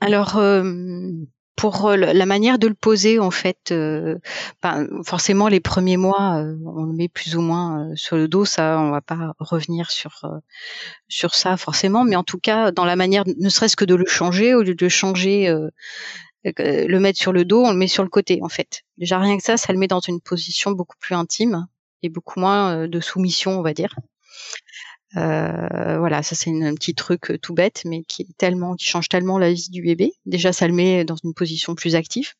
[0.00, 1.10] Alors, euh,
[1.56, 4.18] pour euh, la manière de le poser, en fait, euh,
[4.62, 8.44] ben, forcément les premiers mois, euh, on le met plus ou moins sur le dos.
[8.44, 10.24] Ça, on va pas revenir sur
[11.08, 14.06] sur ça forcément, mais en tout cas, dans la manière, ne serait-ce que de le
[14.06, 15.52] changer, au lieu de changer,
[16.44, 18.82] le mettre sur le dos, on le met sur le côté, en fait.
[18.98, 21.66] Déjà rien que ça, ça le met dans une position beaucoup plus intime
[22.02, 23.94] et beaucoup moins de soumission, on va dire.
[25.16, 28.86] Euh, voilà, ça c'est un petit truc euh, tout bête, mais qui est tellement, qui
[28.86, 30.12] change tellement la vie du bébé.
[30.26, 32.32] Déjà, ça le met dans une position plus active.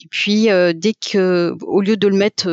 [0.00, 2.48] Et puis, euh, dès que, au lieu de le mettre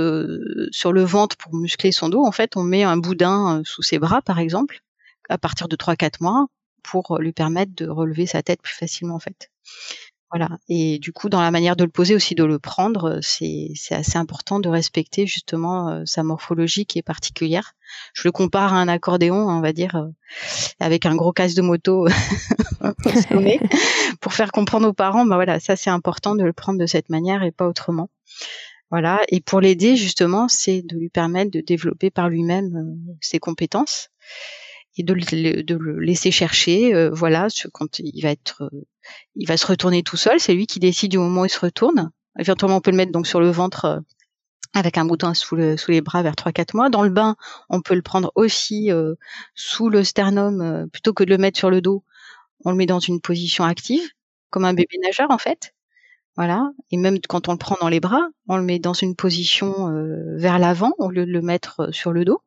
[0.71, 3.99] sur le ventre pour muscler son dos, en fait, on met un boudin sous ses
[3.99, 4.82] bras, par exemple,
[5.30, 6.47] à partir de 3-4 mois,
[6.84, 9.49] pour lui permettre de relever sa tête plus facilement, en fait.
[10.31, 10.49] Voilà.
[10.69, 14.17] Et du coup, dans la manière de le poser aussi, de le prendre, c'est assez
[14.17, 17.73] important de respecter justement euh, sa morphologie qui est particulière.
[18.13, 20.07] Je le compare à un accordéon, on va dire, euh,
[20.79, 22.07] avec un gros casque de moto
[24.21, 27.09] pour faire comprendre aux parents, bah voilà, ça c'est important de le prendre de cette
[27.09, 28.09] manière et pas autrement.
[28.89, 29.21] Voilà.
[29.27, 34.09] Et pour l'aider justement, c'est de lui permettre de développer par lui-même euh, ses compétences
[34.97, 36.93] et de le, laisser chercher.
[36.93, 38.86] Euh, voilà, quand il va être, euh,
[39.36, 40.39] il va se retourner tout seul.
[40.39, 42.12] C'est lui qui décide du moment où il se retourne.
[42.39, 43.99] Éventuellement, on peut le mettre donc sur le ventre euh,
[44.73, 46.89] avec un bouton sous les bras vers 3-4 mois.
[46.89, 47.36] Dans le bain,
[47.69, 48.89] on peut le prendre aussi
[49.54, 52.06] sous le sternum plutôt que de le mettre sur le dos.
[52.63, 54.01] On le met dans une position active,
[54.49, 55.75] comme un bébé nageur en fait.
[56.38, 56.71] Voilà.
[56.89, 59.91] Et même quand on le prend dans les bras, on le met dans une position
[60.38, 62.41] vers l'avant au lieu de le mettre sur le dos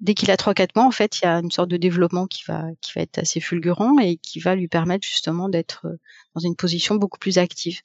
[0.00, 2.42] dès qu'il a 3-4 mois, en fait, il y a une sorte de développement qui
[2.46, 5.96] va, qui va être assez fulgurant et qui va lui permettre justement d'être euh,
[6.34, 7.80] dans une position beaucoup plus active.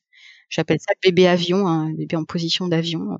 [0.50, 3.18] J'appelle ça bébé avion, hein, bébé en position d'avion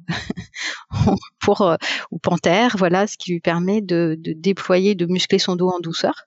[1.40, 1.78] pour euh,
[2.12, 5.80] ou panthère, voilà, ce qui lui permet de, de déployer, de muscler son dos en
[5.80, 6.26] douceur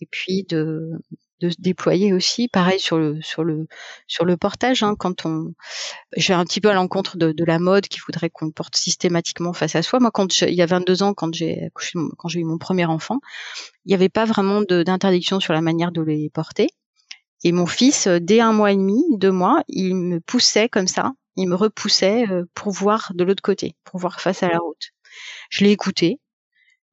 [0.00, 0.92] et puis de,
[1.40, 2.48] de se déployer aussi.
[2.48, 3.66] Pareil sur le sur le
[4.06, 4.82] sur le portage.
[4.82, 5.52] Hein, quand on,
[6.16, 8.76] je vais un petit peu à l'encontre de, de, la mode qui voudrait qu'on porte
[8.76, 10.00] systématiquement face à soi.
[10.00, 11.70] Moi, quand il y a 22 ans, quand j'ai
[12.16, 13.20] quand j'ai eu mon premier enfant,
[13.84, 16.68] il n'y avait pas vraiment d'interdiction sur la manière de les porter.
[17.44, 21.12] Et mon fils, dès un mois et demi, deux mois, il me poussait comme ça,
[21.36, 24.90] il me repoussait euh, pour voir de l'autre côté, pour voir face à la route.
[25.50, 26.20] Je l'ai écouté,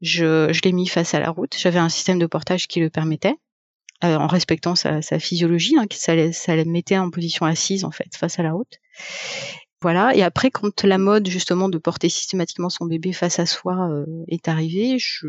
[0.02, 1.56] je, je l'ai mis face à la route.
[1.58, 3.36] J'avais un système de portage qui le permettait.
[4.04, 8.14] Euh, en respectant sa, physiologie, hein, ça, ça la mettait en position assise en fait
[8.16, 8.80] face à la route.
[9.82, 10.14] Voilà.
[10.16, 14.06] Et après, quand la mode justement de porter systématiquement son bébé face à soi euh,
[14.28, 15.28] est arrivée, je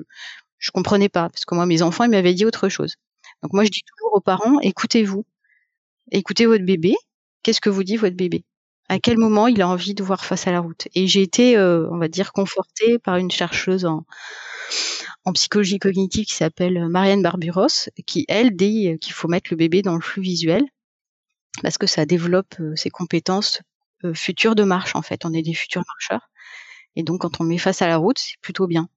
[0.59, 2.97] je comprenais pas parce que moi mes enfants ils m'avaient dit autre chose.
[3.43, 5.25] Donc moi je dis toujours aux parents écoutez-vous,
[6.11, 6.95] écoutez votre bébé.
[7.43, 8.45] Qu'est-ce que vous dit votre bébé?
[8.89, 10.89] À quel moment il a envie de voir face à la route?
[10.95, 14.05] Et j'ai été, euh, on va dire, confortée par une chercheuse en
[15.27, 19.83] en psychologie cognitive qui s'appelle Marianne Barburos, qui elle dit qu'il faut mettre le bébé
[19.83, 20.65] dans le flux visuel
[21.63, 23.61] parce que ça développe euh, ses compétences
[24.05, 25.25] euh, futures de marche en fait.
[25.25, 26.29] On est des futurs marcheurs
[26.95, 28.89] et donc quand on met face à la route, c'est plutôt bien.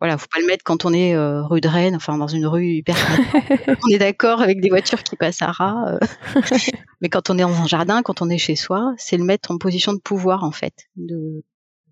[0.00, 2.46] Voilà, faut pas le mettre quand on est euh, rue de Rennes, enfin dans une
[2.46, 2.96] rue hyper.
[3.84, 5.98] on est d'accord avec des voitures qui passent à ras,
[7.00, 9.50] mais quand on est dans un jardin, quand on est chez soi, c'est le mettre
[9.50, 11.42] en position de pouvoir en fait, de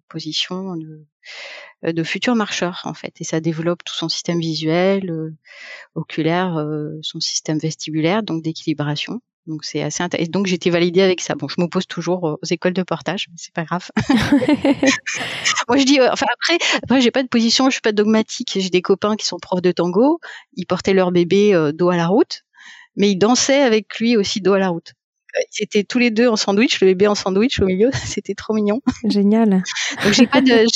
[0.07, 1.05] position de,
[1.85, 5.35] euh, de futur marcheur en fait et ça développe tout son système visuel euh,
[5.95, 10.27] oculaire euh, son système vestibulaire donc d'équilibration donc c'est assez intéressant.
[10.27, 11.37] Et donc j'étais validée avec ça.
[11.37, 13.89] Bon, je m'oppose toujours aux écoles de portage, mais c'est pas grave.
[15.69, 18.59] Moi je dis, enfin après, après j'ai pas de position, je suis pas dogmatique.
[18.61, 20.19] J'ai des copains qui sont profs de tango,
[20.55, 22.43] ils portaient leur bébé dos à la route,
[22.97, 24.95] mais ils dansaient avec lui aussi dos à la route
[25.59, 28.55] ils étaient tous les deux en sandwich, le bébé en sandwich au milieu, c'était trop
[28.55, 28.81] mignon.
[29.05, 29.63] Génial.
[30.05, 30.67] Donc j'ai pas de,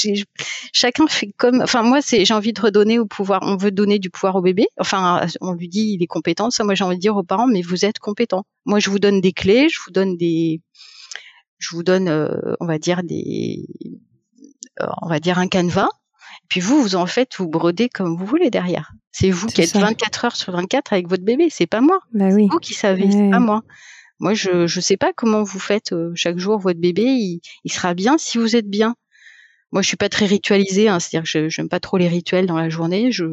[0.72, 3.98] chacun fait comme, enfin moi c'est, j'ai envie de redonner au pouvoir, on veut donner
[3.98, 4.68] du pouvoir au bébé.
[4.78, 6.50] Enfin, on lui dit il est compétent.
[6.50, 8.44] Ça, moi j'ai envie de dire aux parents, mais vous êtes compétent.
[8.64, 10.60] Moi je vous donne des clés, je vous donne des,
[11.58, 13.66] je vous donne, euh, on va dire des,
[14.80, 15.88] euh, on va dire un canevas.
[16.48, 18.92] Puis vous, vous en faites, vous brodez comme vous voulez derrière.
[19.12, 22.00] C'est vous qui êtes 24 heures sur 24 avec votre bébé, c'est pas moi.
[22.12, 22.46] Bah oui.
[22.46, 23.62] C'est vous qui savez, c'est pas moi.
[24.20, 27.40] Moi, je ne sais pas comment vous faites euh, chaque jour votre bébé.
[27.64, 28.94] Il, sera bien si vous êtes bien.
[29.72, 32.46] Moi, je suis pas très ritualisée, hein, c'est-à-dire que je n'aime pas trop les rituels
[32.46, 33.10] dans la journée.
[33.12, 33.24] Je,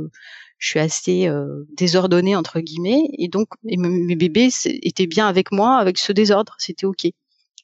[0.60, 5.78] je suis assez euh, désordonnée entre guillemets, et donc mes bébés étaient bien avec moi
[5.78, 6.56] avec ce désordre.
[6.58, 7.08] C'était ok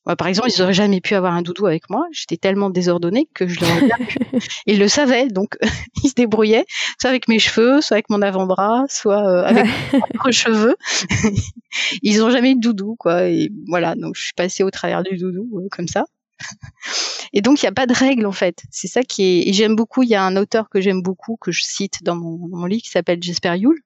[0.06, 2.06] par exemple, ils n'auraient jamais pu avoir un doudou avec moi.
[2.12, 4.18] J'étais tellement désordonnée que je l'aurais pas pu.
[4.66, 5.58] Ils le savaient, donc
[6.04, 6.66] ils se débrouillaient,
[7.00, 10.76] soit avec mes cheveux, soit avec mon avant-bras, soit euh, avec mes propres cheveux.
[12.02, 13.28] ils n'ont jamais eu de doudou, quoi.
[13.28, 16.06] Et voilà, donc je suis passée au travers du doudou euh, comme ça.
[17.32, 18.64] Et donc il n'y a pas de règle en fait.
[18.70, 19.48] C'est ça qui est.
[19.48, 20.04] Et j'aime beaucoup.
[20.04, 22.84] Il y a un auteur que j'aime beaucoup que je cite dans mon, mon livre
[22.84, 23.80] qui s'appelle Jesper Juhl,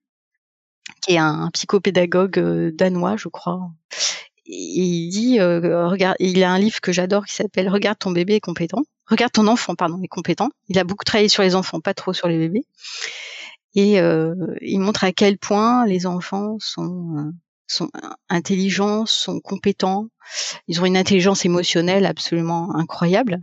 [1.05, 3.69] qui est un psychopédagogue euh, danois, je crois
[4.47, 8.35] il dit, euh, regarde, il a un livre que j'adore qui s'appelle Regarde ton bébé
[8.35, 8.83] est compétent.
[9.07, 10.49] Regarde ton enfant, pardon, est compétent.
[10.67, 12.63] Il a beaucoup travaillé sur les enfants, pas trop sur les bébés.
[13.75, 17.31] Et euh, il montre à quel point les enfants sont euh,
[17.67, 17.89] sont
[18.29, 20.07] intelligents, sont compétents.
[20.67, 23.39] Ils ont une intelligence émotionnelle absolument incroyable.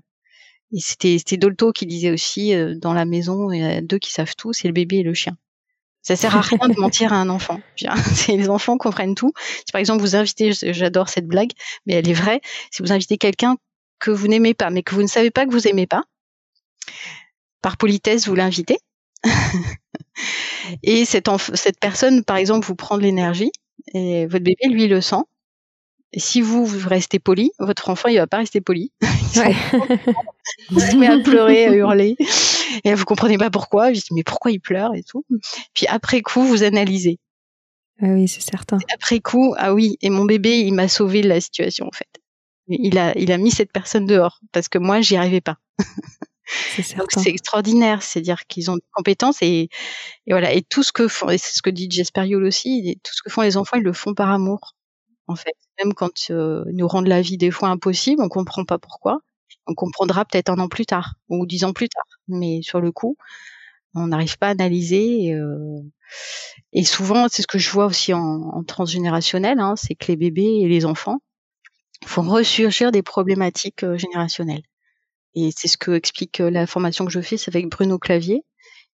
[0.72, 3.98] Et c'était c'était Dolto qui disait aussi euh, dans la maison il y a deux
[3.98, 5.36] qui savent tout, c'est le bébé et le chien.
[6.04, 7.60] Ça sert à rien de mentir à un enfant.
[8.28, 9.32] les enfants comprennent tout.
[9.66, 11.50] Si par exemple vous invitez, j'adore cette blague,
[11.86, 12.42] mais elle est vraie.
[12.70, 13.56] Si vous invitez quelqu'un
[13.98, 16.04] que vous n'aimez pas, mais que vous ne savez pas que vous aimez pas,
[17.62, 18.78] par politesse vous l'invitez.
[20.82, 23.50] et cette, cette personne, par exemple, vous prend de l'énergie
[23.94, 25.22] et votre bébé, lui, le sent.
[26.12, 28.92] Et si vous, vous restez poli, votre enfant, il va pas rester poli.
[29.02, 32.16] il se met à pleurer, à hurler.
[32.82, 33.92] Et vous comprenez pas pourquoi.
[33.92, 35.24] Je dis, mais pourquoi il pleure et tout.
[35.74, 37.18] Puis après coup, vous analysez.
[38.00, 38.78] Ah oui, c'est certain.
[38.92, 42.08] après coup, ah oui, et mon bébé, il m'a sauvé de la situation, en fait.
[42.66, 45.58] Il a, il a mis cette personne dehors parce que moi, j'y arrivais pas.
[46.96, 49.68] Donc c'est extraordinaire, c'est-à-dire qu'ils ont des compétences et,
[50.26, 53.12] et, voilà et tout ce que font et c'est ce que dit Jesperiol aussi, tout
[53.14, 54.74] ce que font les enfants, ils le font par amour
[55.26, 55.54] en fait.
[55.82, 59.20] Même quand euh, ils nous rendent la vie des fois impossible, on comprend pas pourquoi.
[59.66, 62.92] On comprendra peut-être un an plus tard ou dix ans plus tard, mais sur le
[62.92, 63.16] coup,
[63.94, 65.26] on n'arrive pas à analyser.
[65.26, 65.80] Et, euh,
[66.84, 70.68] souvent, c'est ce que je vois aussi en, transgénérationnel, hein, c'est que les bébés et
[70.68, 71.20] les enfants
[72.04, 74.64] font ressurgir des problématiques euh, générationnelles.
[75.34, 78.44] Et c'est ce que explique euh, la formation que je fais, c'est avec Bruno Clavier.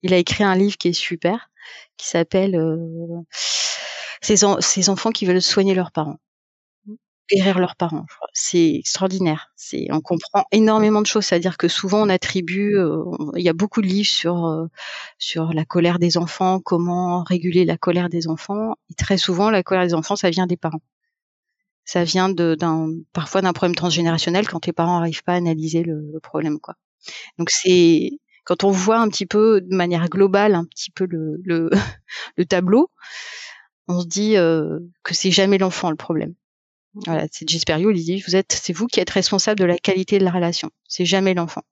[0.03, 1.51] Il a écrit un livre qui est super,
[1.97, 2.57] qui s'appelle
[4.23, 6.19] ces, enfants qui veulent soigner leurs parents,
[7.31, 8.07] guérir leurs parents.
[8.33, 9.53] C'est extraordinaire.
[9.57, 11.27] C'est on comprend énormément de choses.
[11.27, 13.05] C'est-à-dire que souvent on attribue, euh,
[13.37, 14.67] il y a beaucoup de livres sur euh,
[15.19, 18.75] sur la colère des enfants, comment réguler la colère des enfants.
[18.91, 20.83] Et très souvent la colère des enfants, ça vient des parents
[21.91, 26.21] ça vient d'un parfois d'un problème transgénérationnel quand les parents n'arrivent pas à analyser le,
[26.23, 26.75] problème quoi.
[27.39, 28.13] Donc c'est
[28.45, 31.71] quand on voit un petit peu de manière globale un petit peu le, le,
[32.37, 32.91] le tableau,
[33.89, 36.35] on se dit euh, que c'est jamais l'enfant le problème.
[37.07, 40.19] Voilà, c'est Gisperio, il dit vous êtes c'est vous qui êtes responsable de la qualité
[40.19, 41.63] de la relation, c'est jamais l'enfant.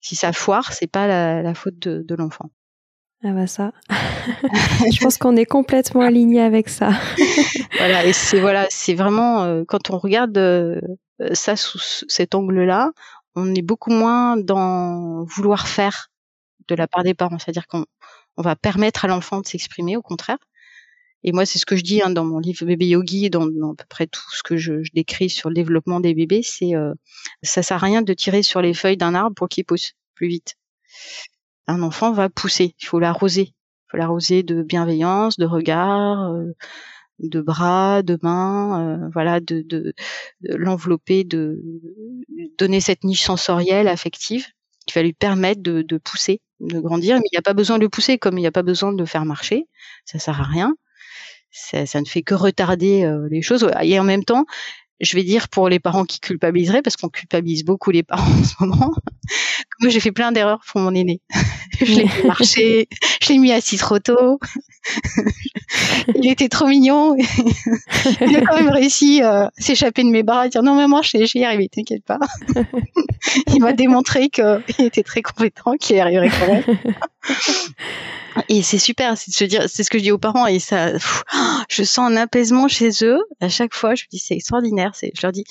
[0.00, 2.50] Si ça foire, c'est pas la, la faute de, de l'enfant.
[3.24, 6.90] Ah bah ça, je pense qu'on est complètement aligné avec ça.
[7.78, 10.80] voilà, et c'est voilà, c'est vraiment euh, quand on regarde euh,
[11.32, 12.90] ça sous cet angle-là,
[13.34, 16.08] on est beaucoup moins dans vouloir faire
[16.68, 17.86] de la part des parents, c'est-à-dire qu'on
[18.36, 20.38] on va permettre à l'enfant de s'exprimer, au contraire.
[21.26, 23.72] Et moi, c'est ce que je dis hein, dans mon livre Bébé Yogi, dans, dans,
[23.72, 26.74] à peu près tout ce que je, je décris sur le développement des bébés, c'est
[26.74, 26.94] euh,
[27.42, 30.28] ça sert à rien de tirer sur les feuilles d'un arbre pour qu'il pousse plus
[30.28, 30.56] vite
[31.66, 32.74] un enfant va pousser.
[32.80, 33.52] Il faut l'arroser.
[33.52, 36.52] Il faut l'arroser de bienveillance, de regard, euh,
[37.20, 39.94] de bras, de mains, euh, voilà, de, de,
[40.42, 41.60] l'envelopper, de
[42.58, 44.46] donner cette niche sensorielle, affective,
[44.86, 47.16] qui va lui permettre de, de pousser, de grandir.
[47.16, 48.92] Mais il n'y a pas besoin de le pousser, comme il n'y a pas besoin
[48.92, 49.66] de le faire marcher.
[50.04, 50.74] Ça sert à rien.
[51.56, 53.66] Ça, ne fait que retarder euh, les choses.
[53.82, 54.44] Et en même temps,
[55.00, 58.44] je vais dire pour les parents qui culpabiliseraient, parce qu'on culpabilise beaucoup les parents en
[58.44, 58.92] ce moment.
[59.80, 61.20] Moi, j'ai fait plein d'erreurs pour mon aîné.
[61.80, 62.88] je l'ai fait marcher,
[63.22, 64.38] je l'ai mis assis trop tôt.
[66.14, 67.16] il était trop mignon.
[67.16, 71.18] il a quand même réussi à s'échapper de mes bras et dire non maman, je
[71.18, 72.18] vais y arriver, t'inquiète pas.
[73.52, 76.78] il m'a démontré qu'il était très compétent, qu'il y arriverait quand même.
[78.48, 80.58] Et c'est super, c'est de se dire, c'est ce que je dis aux parents et
[80.58, 80.92] ça,
[81.68, 83.18] je sens un apaisement chez eux.
[83.40, 84.92] À chaque fois, je me dis c'est extraordinaire.
[84.94, 85.44] C'est, je leur dis,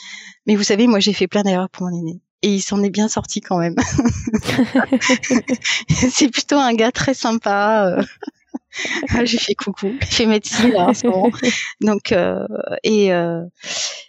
[0.45, 2.91] mais vous savez, moi j'ai fait plein d'erreurs pour mon aîné et il s'en est
[2.91, 3.75] bien sorti quand même.
[5.89, 7.97] c'est plutôt un gars très sympa.
[7.97, 8.03] Euh.
[9.09, 11.31] Ah, j'ai fait coucou, j'ai fait médecine là, ce moment.
[11.81, 12.45] Donc euh,
[12.83, 13.41] et euh,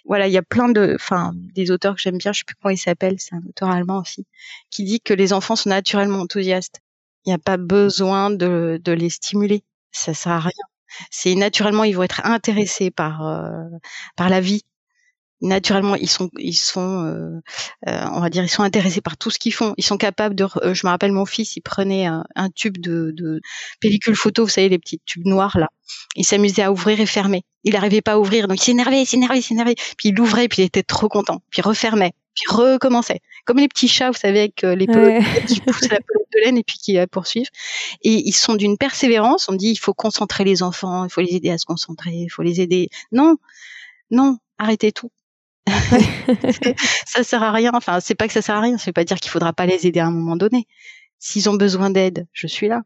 [0.05, 2.33] voilà, il y a plein de, enfin, des auteurs que j'aime bien.
[2.33, 4.27] Je sais plus comment il s'appelle, c'est un auteur allemand aussi,
[4.71, 6.81] qui dit que les enfants sont naturellement enthousiastes.
[7.25, 9.65] Il n'y a pas besoin de, les stimuler.
[9.93, 10.53] Ça sert à rien.
[11.11, 13.23] C'est naturellement, ils vont être intéressés par
[14.19, 14.63] la vie.
[15.43, 17.41] Naturellement, ils sont ils sont euh,
[17.89, 19.75] euh, on va dire ils sont intéressés par tout ce qu'ils font.
[19.77, 20.47] Ils sont capables de.
[20.73, 23.41] je me rappelle mon fils, il prenait un, un tube de, de
[23.81, 25.69] pellicule photo, vous savez les petits tubes noirs là.
[26.17, 27.43] Il s'amusait à ouvrir et fermer.
[27.65, 29.75] Il n'arrivait pas à ouvrir, donc il s'énervait, il s'énervait, il s'énervait.
[29.99, 31.43] Puis il l'ouvrait, puis il était trop content.
[31.51, 33.21] Puis il refermait puis recommençait.
[33.45, 36.45] Comme les petits chats, vous savez, avec euh, les pelotes qui poussent la pelote de
[36.45, 37.49] laine et puis qui la poursuivent.
[38.03, 39.49] Et ils sont d'une persévérance.
[39.49, 42.29] On dit il faut concentrer les enfants, il faut les aider à se concentrer, il
[42.29, 42.89] faut les aider.
[43.11, 43.37] Non,
[44.11, 45.11] non, arrêtez tout.
[47.07, 47.73] ça sert à rien.
[47.75, 48.79] Enfin, c'est pas que ça sert à rien.
[48.79, 50.67] Ça veut pas dire qu'il faudra pas les aider à un moment donné.
[51.19, 52.83] S'ils ont besoin d'aide, je suis là.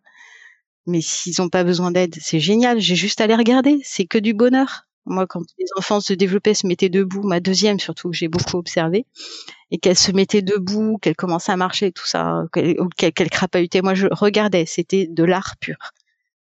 [0.87, 2.81] Mais s'ils ont pas besoin d'aide, c'est génial.
[2.81, 3.79] J'ai juste à les regarder.
[3.85, 4.87] C'est que du bonheur.
[5.07, 8.59] Moi, quand les enfants se développaient, se mettaient debout, ma deuxième surtout, que j'ai beaucoup
[8.59, 9.07] observé,
[9.71, 13.95] et qu'elle se mettait debout, qu'elle commençait à marcher, tout ça, qu'elle qu crapahutait, moi
[13.95, 15.77] je regardais, c'était de l'art pur.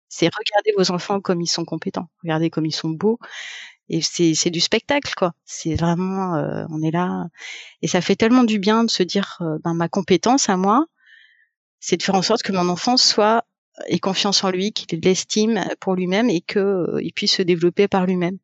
[0.08, 3.18] C'est regarder vos enfants comme ils sont compétents, regardez comme ils sont beaux,
[3.90, 5.34] et c'est du spectacle quoi.
[5.46, 7.28] C'est vraiment, euh, on est là,
[7.82, 10.86] et ça fait tellement du bien de se dire, euh, ben ma compétence à moi,
[11.80, 13.46] c'est de faire en sorte que mon enfant soit
[13.88, 18.06] ait confiance en lui, qu'il l'estime pour lui-même et qu'il euh, puisse se développer par
[18.06, 18.38] lui-même.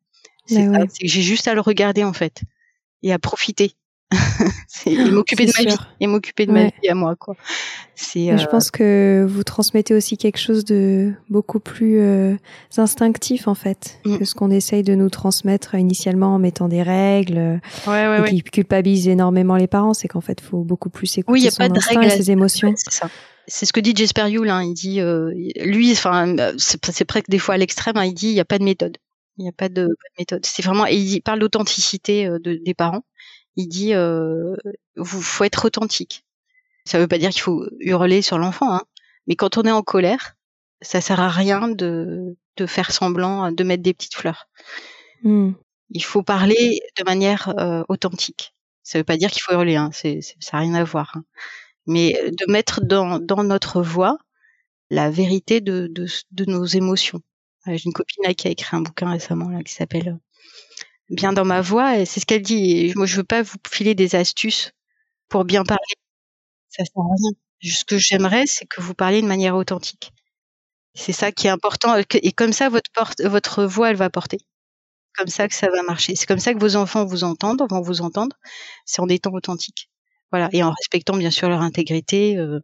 [0.49, 2.41] Ben c'est j'ai juste à le regarder en fait
[3.03, 3.73] et à profiter
[4.87, 5.77] et m'occuper de ma vie.
[5.99, 7.35] Et m'occuper de ma vie à moi quoi.
[7.95, 12.35] C'est je euh, pense que vous transmettez aussi quelque chose de beaucoup plus euh,
[12.77, 14.17] instinctif en fait mm.
[14.17, 18.29] que ce qu'on essaye de nous transmettre initialement en mettant des règles ouais, ouais, et
[18.29, 19.93] qui culpabilise énormément les parents.
[19.93, 22.09] C'est qu'en fait faut beaucoup plus écouter oui, y a son pas de règles, et
[22.09, 22.73] ses émotions.
[23.47, 24.63] C'est ce que dit Jesper Yule hein.
[24.63, 28.05] il dit euh, lui enfin c'est presque des fois à l'extrême hein.
[28.05, 28.97] il dit il n'y a pas de méthode.
[29.37, 30.45] Il n'y a pas de, pas de méthode.
[30.45, 33.03] C'est vraiment et il parle d'authenticité de, des parents
[33.55, 34.55] il dit euh,
[34.95, 36.25] vous faut être authentique.
[36.85, 38.83] Ça veut pas dire qu'il faut hurler sur l'enfant, hein,
[39.27, 40.35] mais quand on est en colère,
[40.81, 44.47] ça sert à rien de, de faire semblant, de mettre des petites fleurs.
[45.23, 45.51] Hmm.
[45.91, 48.53] Il faut parler de manière euh, authentique.
[48.83, 51.11] Ça veut pas dire qu'il faut hurler, hein, c'est, ça n'a rien à voir.
[51.15, 51.23] Hein.
[51.85, 54.17] Mais de mettre dans, dans notre voix
[54.89, 57.21] la vérité de, de, de nos émotions.
[57.65, 60.17] J'ai une copine là, qui a écrit un bouquin récemment là, qui s'appelle
[61.09, 61.97] bien dans ma voix.
[61.97, 62.93] Et c'est ce qu'elle dit.
[62.95, 64.71] moi, je veux pas vous filer des astuces
[65.27, 65.95] pour bien parler.
[66.69, 67.31] Ça sert à rien.
[67.61, 70.11] Ce que j'aimerais, c'est que vous parliez de manière authentique.
[70.93, 71.95] C'est ça qui est important.
[71.95, 74.39] Et comme ça, votre, porte, votre voix, elle va porter.
[75.15, 76.15] Comme ça que ça va marcher.
[76.15, 78.35] C'est comme ça que vos enfants vous entendent, vont vous entendre.
[78.85, 79.89] C'est en étant authentique.
[80.31, 80.49] Voilà.
[80.53, 82.59] Et en respectant, bien sûr, leur intégrité euh,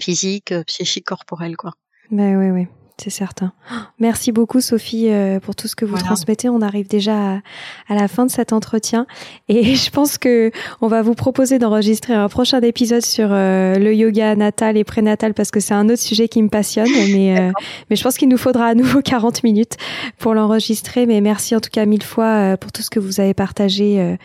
[0.00, 1.74] physique, euh, psychique, corporelle, quoi.
[2.10, 2.66] Ben oui, oui
[3.02, 3.52] c'est certain.
[3.98, 6.48] Merci beaucoup Sophie euh, pour tout ce que vous transmettez.
[6.48, 7.40] On arrive déjà
[7.88, 9.06] à, la fin de cet entretien
[9.48, 13.92] et je pense que on va vous proposer d'enregistrer un prochain épisode sur euh, le
[13.94, 16.88] yoga natal et prénatal parce que c'est un autre sujet qui me passionne.
[17.12, 17.50] Mais euh,
[17.90, 19.76] mais je pense qu'il nous faudra à nouveau 40 minutes
[20.18, 21.06] pour l'enregistrer.
[21.06, 24.16] Mais merci en tout cas mille fois pour tout ce que vous avez partagé.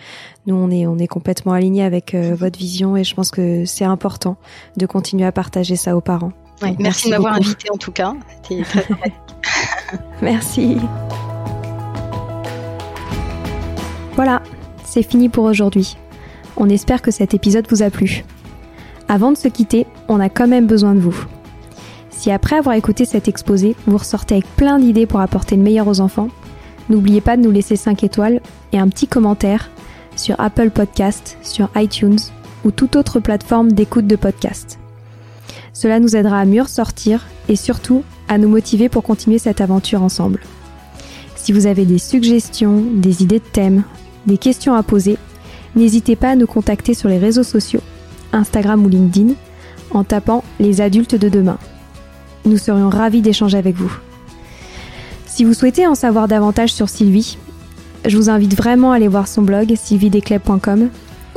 [0.46, 3.86] Nous, on est, on est complètement alignés avec votre vision et je pense que c'est
[3.86, 4.38] important
[4.78, 6.32] de continuer à partager ça aux parents
[6.80, 8.14] merci, de m'avoir invité en tout cas.
[8.44, 8.86] C'était très
[10.22, 10.78] Merci.
[14.16, 14.42] Voilà,
[14.84, 15.98] c'est fini pour aujourd'hui.
[16.56, 18.24] On espère que cet épisode vous a plu.
[19.08, 21.26] Avant de se quitter, on a quand même besoin de vous.
[22.10, 25.88] Si après avoir écouté cet exposé, vous ressortez avec plein d'idées pour apporter le meilleur
[25.88, 26.30] aux enfants,
[26.90, 28.42] n'oubliez pas de nous laisser 5 étoiles
[28.74, 29.70] et un petit commentaire
[30.16, 32.18] sur Apple Podcast, sur iTunes
[32.66, 34.80] ou toute autre plateforme d'écoute de podcast.
[35.80, 40.02] Cela nous aidera à mieux ressortir et surtout à nous motiver pour continuer cette aventure
[40.02, 40.40] ensemble.
[41.36, 43.84] Si vous avez des suggestions, des idées de thèmes,
[44.26, 45.20] des questions à poser,
[45.76, 47.82] n'hésitez pas à nous contacter sur les réseaux sociaux,
[48.34, 49.36] Instagram ou LinkedIn,
[49.92, 51.60] en tapant les adultes de demain.
[52.46, 53.96] Nous serions ravis d'échanger avec vous.
[55.28, 57.38] Si vous souhaitez en savoir davantage sur Sylvie,
[58.04, 60.90] je vous invite vraiment à aller voir son blog sylvidescleb.com